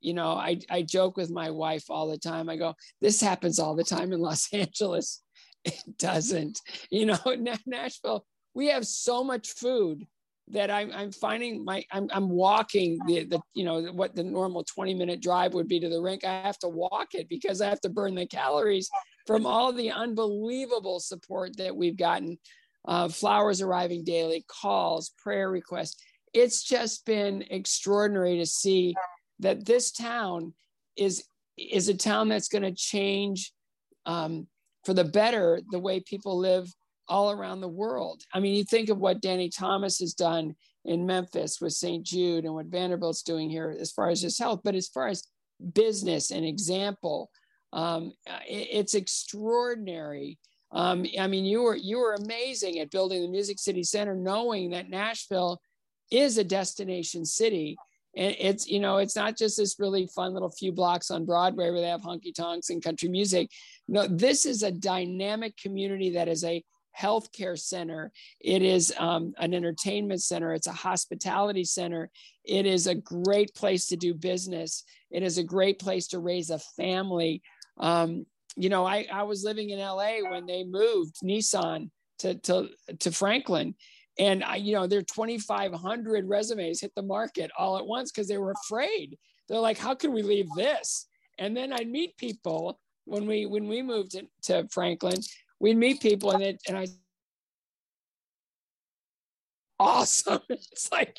you 0.00 0.14
know 0.14 0.30
I, 0.30 0.58
I 0.70 0.82
joke 0.82 1.16
with 1.16 1.30
my 1.30 1.50
wife 1.50 1.84
all 1.90 2.08
the 2.08 2.18
time. 2.18 2.48
I 2.48 2.56
go 2.56 2.74
this 3.00 3.20
happens 3.20 3.58
all 3.58 3.74
the 3.74 3.84
time 3.84 4.12
in 4.12 4.20
los 4.20 4.48
angeles 4.52 5.22
it 5.64 5.82
doesn't. 5.98 6.60
You 6.90 7.06
know 7.06 7.18
nashville 7.66 8.24
we 8.54 8.68
have 8.68 8.86
so 8.86 9.22
much 9.22 9.52
food 9.52 10.06
that 10.48 10.70
I'm, 10.70 10.90
I'm 10.92 11.12
finding 11.12 11.64
my 11.64 11.84
I'm, 11.92 12.08
I'm 12.12 12.28
walking 12.28 12.98
the, 13.06 13.24
the 13.24 13.40
you 13.54 13.64
know 13.64 13.82
what 13.92 14.14
the 14.14 14.24
normal 14.24 14.64
20 14.64 14.94
minute 14.94 15.22
drive 15.22 15.54
would 15.54 15.68
be 15.68 15.80
to 15.80 15.88
the 15.88 16.00
rink. 16.00 16.24
I 16.24 16.42
have 16.42 16.58
to 16.60 16.68
walk 16.68 17.14
it 17.14 17.28
because 17.28 17.60
i 17.60 17.68
have 17.68 17.80
to 17.82 17.88
burn 17.88 18.14
the 18.14 18.26
calories 18.26 18.90
from 19.26 19.46
all 19.46 19.72
the 19.72 19.90
unbelievable 19.90 20.98
support 20.98 21.56
that 21.56 21.74
we've 21.74 21.96
gotten 21.96 22.38
uh, 22.88 23.08
flowers 23.08 23.60
arriving 23.60 24.02
daily 24.02 24.44
calls 24.48 25.12
prayer 25.22 25.50
requests. 25.50 26.02
It's 26.32 26.64
just 26.64 27.04
been 27.06 27.44
extraordinary 27.50 28.38
to 28.38 28.46
see 28.46 28.94
that 29.38 29.64
this 29.64 29.92
town 29.92 30.54
is 30.96 31.24
is 31.56 31.88
a 31.88 31.94
town 31.94 32.28
that's 32.28 32.48
going 32.48 32.62
to 32.62 32.72
change 32.72 33.52
um, 34.06 34.46
for 34.84 34.94
the 34.94 35.04
better 35.04 35.60
the 35.70 35.78
way 35.78 36.00
people 36.00 36.38
live 36.38 36.72
all 37.08 37.30
around 37.30 37.60
the 37.60 37.68
world. 37.68 38.22
I 38.32 38.40
mean, 38.40 38.54
you 38.54 38.64
think 38.64 38.88
of 38.88 38.98
what 38.98 39.20
Danny 39.20 39.50
Thomas 39.50 39.98
has 39.98 40.14
done 40.14 40.54
in 40.84 41.06
Memphis 41.06 41.60
with 41.60 41.72
St. 41.72 42.04
Jude 42.04 42.44
and 42.44 42.54
what 42.54 42.66
Vanderbilt's 42.66 43.22
doing 43.22 43.50
here 43.50 43.76
as 43.78 43.90
far 43.90 44.08
as 44.08 44.22
his 44.22 44.38
health, 44.38 44.60
but 44.64 44.74
as 44.74 44.88
far 44.88 45.08
as 45.08 45.24
business 45.74 46.30
and 46.30 46.44
example, 46.44 47.30
um, 47.72 48.12
it, 48.48 48.68
it's 48.70 48.94
extraordinary. 48.94 50.38
Um, 50.72 51.04
I 51.18 51.26
mean, 51.26 51.44
you 51.44 51.62
were 51.62 51.76
you 51.76 51.98
were 51.98 52.14
amazing 52.14 52.78
at 52.78 52.90
building 52.90 53.22
the 53.22 53.28
Music 53.28 53.58
City 53.58 53.82
Center, 53.82 54.14
knowing 54.14 54.70
that 54.70 54.88
Nashville 54.88 55.60
is 56.10 56.38
a 56.38 56.44
destination 56.44 57.24
city. 57.24 57.76
And 58.16 58.34
it's, 58.38 58.66
you 58.66 58.80
know, 58.80 58.98
it's 58.98 59.16
not 59.16 59.36
just 59.36 59.56
this 59.56 59.78
really 59.78 60.08
fun 60.08 60.34
little 60.34 60.50
few 60.50 60.72
blocks 60.72 61.10
on 61.10 61.24
Broadway 61.24 61.70
where 61.70 61.80
they 61.80 61.88
have 61.88 62.02
honky 62.02 62.34
tonks 62.34 62.70
and 62.70 62.82
country 62.82 63.08
music. 63.08 63.50
No, 63.86 64.06
this 64.06 64.46
is 64.46 64.62
a 64.62 64.72
dynamic 64.72 65.56
community 65.56 66.10
that 66.10 66.28
is 66.28 66.44
a 66.44 66.64
healthcare 66.98 67.58
center. 67.58 68.10
It 68.40 68.62
is 68.62 68.92
um, 68.98 69.32
an 69.38 69.54
entertainment 69.54 70.22
center. 70.22 70.52
It's 70.52 70.66
a 70.66 70.72
hospitality 70.72 71.64
center. 71.64 72.10
It 72.44 72.66
is 72.66 72.86
a 72.86 72.94
great 72.94 73.54
place 73.54 73.86
to 73.86 73.96
do 73.96 74.12
business. 74.12 74.84
It 75.10 75.22
is 75.22 75.38
a 75.38 75.44
great 75.44 75.78
place 75.78 76.08
to 76.08 76.18
raise 76.18 76.50
a 76.50 76.58
family. 76.58 77.42
Um, 77.78 78.26
you 78.56 78.68
know, 78.68 78.84
I, 78.84 79.06
I 79.12 79.22
was 79.22 79.44
living 79.44 79.70
in 79.70 79.78
LA 79.78 80.16
when 80.28 80.46
they 80.46 80.64
moved 80.64 81.16
Nissan 81.22 81.90
to, 82.18 82.34
to, 82.34 82.68
to 82.98 83.12
Franklin 83.12 83.74
and 84.18 84.44
I, 84.44 84.56
you 84.56 84.74
know, 84.74 84.86
their 84.86 85.02
2,500 85.02 86.28
resumes 86.28 86.80
hit 86.80 86.92
the 86.94 87.02
market 87.02 87.50
all 87.58 87.78
at 87.78 87.86
once 87.86 88.10
because 88.10 88.28
they 88.28 88.38
were 88.38 88.54
afraid. 88.64 89.16
They're 89.48 89.58
like, 89.58 89.78
how 89.78 89.94
can 89.94 90.12
we 90.12 90.22
leave 90.22 90.48
this? 90.56 91.06
And 91.38 91.56
then 91.56 91.72
I'd 91.72 91.88
meet 91.88 92.16
people 92.16 92.78
when 93.04 93.26
we 93.26 93.46
when 93.46 93.66
we 93.66 93.82
moved 93.82 94.12
to, 94.12 94.26
to 94.44 94.68
Franklin. 94.70 95.20
We'd 95.58 95.76
meet 95.76 96.00
people 96.00 96.30
and 96.32 96.42
it, 96.42 96.60
and 96.68 96.76
I 96.76 96.86
awesome. 99.80 100.40
It's 100.50 100.92
like 100.92 101.16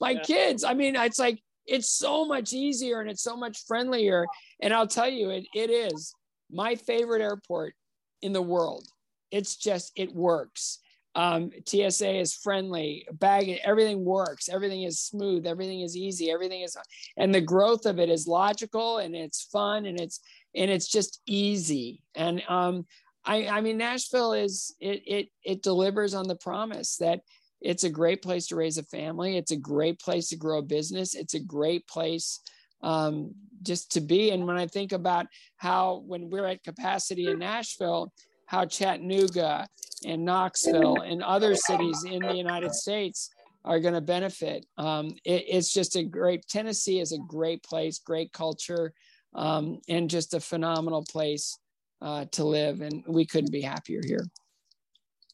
my 0.00 0.12
yeah. 0.12 0.22
kids. 0.22 0.64
I 0.64 0.74
mean, 0.74 0.96
it's 0.96 1.18
like 1.18 1.40
it's 1.66 1.90
so 1.90 2.24
much 2.24 2.52
easier 2.52 3.00
and 3.00 3.10
it's 3.10 3.22
so 3.22 3.36
much 3.36 3.64
friendlier. 3.66 4.26
And 4.60 4.72
I'll 4.72 4.86
tell 4.86 5.08
you, 5.08 5.30
it, 5.30 5.46
it 5.54 5.70
is 5.70 6.14
my 6.50 6.74
favorite 6.74 7.22
airport 7.22 7.74
in 8.22 8.32
the 8.32 8.42
world. 8.42 8.86
It's 9.30 9.56
just 9.56 9.92
it 9.94 10.14
works. 10.14 10.80
Um, 11.14 11.50
TSA 11.66 12.20
is 12.20 12.34
friendly, 12.34 13.06
bag 13.12 13.58
everything 13.64 14.04
works, 14.04 14.48
everything 14.48 14.82
is 14.84 15.00
smooth, 15.00 15.46
everything 15.46 15.80
is 15.80 15.96
easy, 15.96 16.30
everything 16.30 16.60
is, 16.60 16.76
and 17.16 17.34
the 17.34 17.40
growth 17.40 17.86
of 17.86 17.98
it 17.98 18.08
is 18.08 18.28
logical 18.28 18.98
and 18.98 19.16
it's 19.16 19.42
fun 19.42 19.86
and 19.86 19.98
it's 20.00 20.20
and 20.54 20.70
it's 20.70 20.88
just 20.88 21.20
easy. 21.26 22.02
And 22.14 22.42
um, 22.48 22.86
I, 23.24 23.46
I 23.48 23.60
mean, 23.60 23.78
Nashville 23.78 24.32
is 24.32 24.74
it 24.80 25.02
it 25.06 25.28
it 25.44 25.62
delivers 25.62 26.14
on 26.14 26.28
the 26.28 26.36
promise 26.36 26.96
that 26.96 27.20
it's 27.60 27.84
a 27.84 27.90
great 27.90 28.22
place 28.22 28.46
to 28.48 28.56
raise 28.56 28.78
a 28.78 28.84
family. 28.84 29.36
It's 29.36 29.50
a 29.50 29.56
great 29.56 29.98
place 29.98 30.28
to 30.28 30.36
grow 30.36 30.58
a 30.58 30.62
business. 30.62 31.14
It's 31.14 31.34
a 31.34 31.40
great 31.40 31.86
place 31.88 32.40
um, 32.82 33.34
just 33.62 33.92
to 33.92 34.00
be. 34.00 34.30
And 34.30 34.46
when 34.46 34.56
I 34.56 34.66
think 34.66 34.92
about 34.92 35.26
how 35.56 36.04
when 36.06 36.30
we're 36.30 36.46
at 36.46 36.62
capacity 36.62 37.26
in 37.26 37.38
Nashville, 37.40 38.12
how 38.48 38.64
Chattanooga 38.64 39.68
and 40.06 40.24
Knoxville 40.24 41.02
and 41.02 41.22
other 41.22 41.54
cities 41.54 42.04
in 42.04 42.20
the 42.20 42.34
United 42.34 42.72
States 42.72 43.28
are 43.62 43.78
going 43.78 43.92
to 43.92 44.00
benefit. 44.00 44.64
Um, 44.78 45.08
it, 45.22 45.44
it's 45.46 45.70
just 45.70 45.96
a 45.96 46.02
great, 46.02 46.46
Tennessee 46.48 46.98
is 46.98 47.12
a 47.12 47.18
great 47.18 47.62
place, 47.62 47.98
great 47.98 48.32
culture, 48.32 48.94
um, 49.34 49.80
and 49.90 50.08
just 50.08 50.32
a 50.32 50.40
phenomenal 50.40 51.04
place 51.10 51.58
uh, 52.00 52.24
to 52.32 52.44
live. 52.44 52.80
And 52.80 53.04
we 53.06 53.26
couldn't 53.26 53.52
be 53.52 53.60
happier 53.60 54.00
here. 54.02 54.26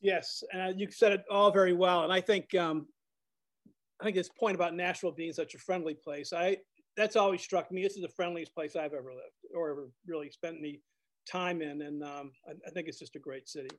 Yes, 0.01 0.43
and 0.53 0.81
you 0.81 0.91
said 0.91 1.13
it 1.13 1.25
all 1.31 1.53
very 1.53 1.73
well. 1.73 2.03
And 2.03 2.13
I 2.13 2.21
think 2.21 2.53
um, 2.57 2.89
I 4.01 4.05
think 4.05 4.17
this 4.17 4.29
point 4.29 4.57
about 4.57 4.75
Nashville 4.75 5.13
being 5.13 5.33
such 5.33 5.55
a 5.55 5.59
friendly 5.59 5.95
place, 5.95 6.33
I 6.33 6.57
that's 6.97 7.15
always 7.15 7.43
struck 7.43 7.71
me. 7.71 7.85
This 7.85 7.95
is 7.95 8.03
the 8.03 8.09
friendliest 8.09 8.53
place 8.55 8.75
I've 8.75 8.93
ever 8.93 9.15
lived 9.15 9.55
or 9.55 9.71
ever 9.71 9.89
really 10.05 10.31
spent 10.31 10.57
any 10.59 10.81
time 11.31 11.63
in, 11.63 11.83
and 11.83 12.03
um, 12.03 12.33
I, 12.47 12.53
I, 12.67 12.71
think 12.71 12.89
it's 12.89 12.99
just 12.99 13.17
a 13.17 13.19
great 13.19 13.49
city. 13.49 13.71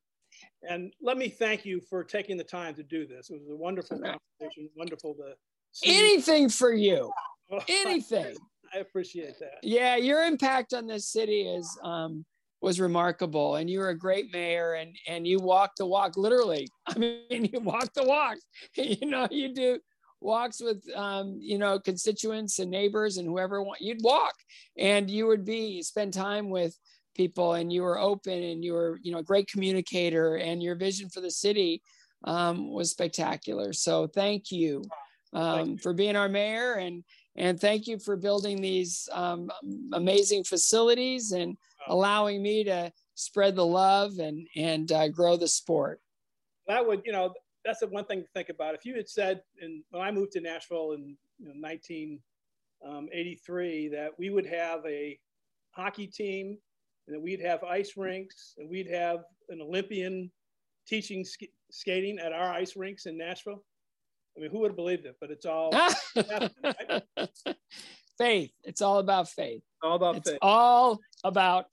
And 0.70 0.94
let 1.02 1.18
me 1.18 1.30
thank 1.30 1.66
you 1.66 1.82
for 1.82 2.04
taking 2.04 2.38
the 2.38 2.44
time 2.44 2.76
to 2.76 2.84
do 2.84 3.06
this. 3.06 3.30
It 3.30 3.40
was 3.40 3.50
a 3.50 3.56
wonderful 3.56 3.98
conversation, 4.40 4.70
wonderful 4.76 5.16
to 5.16 5.34
see 5.72 5.96
anything 5.96 6.44
you. 6.44 6.50
for 6.50 6.74
you, 6.74 7.12
anything. 7.68 8.36
I 8.74 8.80
appreciate 8.80 9.40
that. 9.40 9.60
Yeah, 9.64 9.96
your 9.96 10.26
impact 10.26 10.74
on 10.74 10.88
this 10.88 11.10
city 11.10 11.42
is 11.42 11.70
um, 11.84 12.26
was 12.62 12.80
remarkable, 12.80 13.56
and 13.56 13.70
you 13.70 13.80
were 13.80 13.90
a 13.90 13.98
great 13.98 14.34
mayor, 14.34 14.74
and 14.74 14.96
and 15.08 15.28
you 15.28 15.40
walked 15.40 15.78
the 15.78 15.86
walk 15.86 16.18
literally. 16.18 16.68
I 16.88 16.98
mean, 16.98 17.50
you 17.52 17.60
walked 17.60 17.96
the 17.96 18.04
walk. 18.04 18.38
you 18.76 19.08
know, 19.08 19.28
you 19.32 19.54
do 19.54 19.80
walks 20.26 20.60
with 20.62 20.84
um, 20.96 21.38
you 21.40 21.58
know 21.58 21.80
constituents 21.80 22.60
and 22.60 22.72
neighbors 22.72 23.18
and 23.18 23.28
whoever 23.28 23.62
want 23.62 23.80
you'd 23.82 24.02
walk 24.02 24.34
and 24.78 25.10
you 25.10 25.28
would 25.28 25.46
be 25.46 25.82
spend 25.82 26.14
time 26.14 26.50
with 26.50 26.76
people 27.16 27.54
and 27.54 27.72
you 27.72 27.82
were 27.82 27.98
open 27.98 28.44
and 28.44 28.64
you 28.64 28.74
were 28.74 29.00
you 29.02 29.12
know 29.12 29.20
a 29.20 29.24
great 29.24 29.48
communicator 29.48 30.36
and 30.36 30.62
your 30.62 30.76
vision 30.76 31.10
for 31.10 31.22
the 31.22 31.32
city 31.32 31.82
um, 32.26 32.72
was 32.72 32.92
spectacular. 32.92 33.74
So 33.74 34.08
thank 34.08 34.52
you, 34.52 34.84
um, 35.34 35.56
thank 35.56 35.70
you, 35.70 35.78
for 35.80 35.94
being 35.94 36.16
our 36.16 36.30
mayor 36.30 36.74
and 36.74 37.04
and 37.36 37.60
thank 37.60 37.88
you 37.88 38.00
for 38.00 38.16
building 38.16 38.62
these 38.62 39.10
um, 39.12 39.52
amazing 39.94 40.44
facilities 40.44 41.32
and 41.32 41.58
allowing 41.88 42.42
me 42.42 42.64
to 42.64 42.92
spread 43.16 43.56
the 43.56 43.66
love 43.66 44.20
and 44.20 44.48
and 44.56 44.92
uh, 44.92 45.08
grow 45.10 45.38
the 45.38 45.48
sport. 45.48 46.00
That 46.68 46.86
would 46.86 47.02
you 47.06 47.12
know 47.12 47.34
that's 47.66 47.80
the 47.80 47.88
one 47.88 48.06
thing 48.06 48.22
to 48.22 48.28
think 48.34 48.50
about. 48.50 48.76
If 48.76 48.86
you 48.86 48.96
had 48.96 49.10
said, 49.10 49.42
in, 49.60 49.84
when 49.90 50.04
I 50.04 50.12
moved 50.12 50.34
to 50.34 50.42
Nashville 50.42 50.92
in 50.92 51.18
you 51.40 51.48
know, 51.48 51.54
1983, 51.60 53.88
um, 53.88 53.94
that 53.94 54.12
we 54.20 54.30
would 54.30 54.46
have 54.46 54.86
a 54.86 55.18
hockey 55.72 56.08
team 56.08 56.60
and 57.08 57.22
we'd 57.22 57.42
have 57.42 57.64
ice 57.64 57.94
rinks 57.98 58.54
and 58.58 58.70
we'd 58.70 58.90
have 58.90 59.20
an 59.50 59.62
Olympian 59.62 60.32
teaching 60.88 61.24
sk- 61.24 61.52
skating 61.72 62.20
at 62.20 62.32
our 62.34 62.52
ice 62.54 62.76
rinks 62.76 63.06
in 63.06 63.18
Nashville, 63.18 63.64
I 64.38 64.42
mean, 64.42 64.52
who 64.52 64.60
would 64.60 64.72
have 64.72 64.76
believed 64.76 65.06
it? 65.06 65.16
But 65.20 65.32
it's 65.32 65.46
all 65.46 65.72
faith. 68.18 68.52
It's 68.64 68.82
all 68.82 69.00
about 69.00 69.30
faith. 69.30 69.64
All 69.84 69.96
about 69.96 70.18
it's 70.18 70.30
faith. 70.30 70.40
All 70.42 71.00
about 71.24 71.68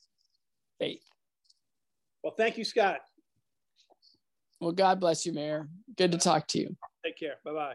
faith. 0.78 1.02
Well, 2.22 2.34
thank 2.36 2.56
you, 2.56 2.64
Scott. 2.64 3.00
Well, 4.60 4.72
God 4.72 5.00
bless 5.00 5.26
you, 5.26 5.32
Mayor. 5.32 5.68
Good 5.96 6.12
to 6.12 6.18
talk 6.18 6.46
to 6.48 6.60
you. 6.60 6.76
Take 7.04 7.18
care. 7.18 7.34
Bye 7.44 7.52
bye. 7.52 7.74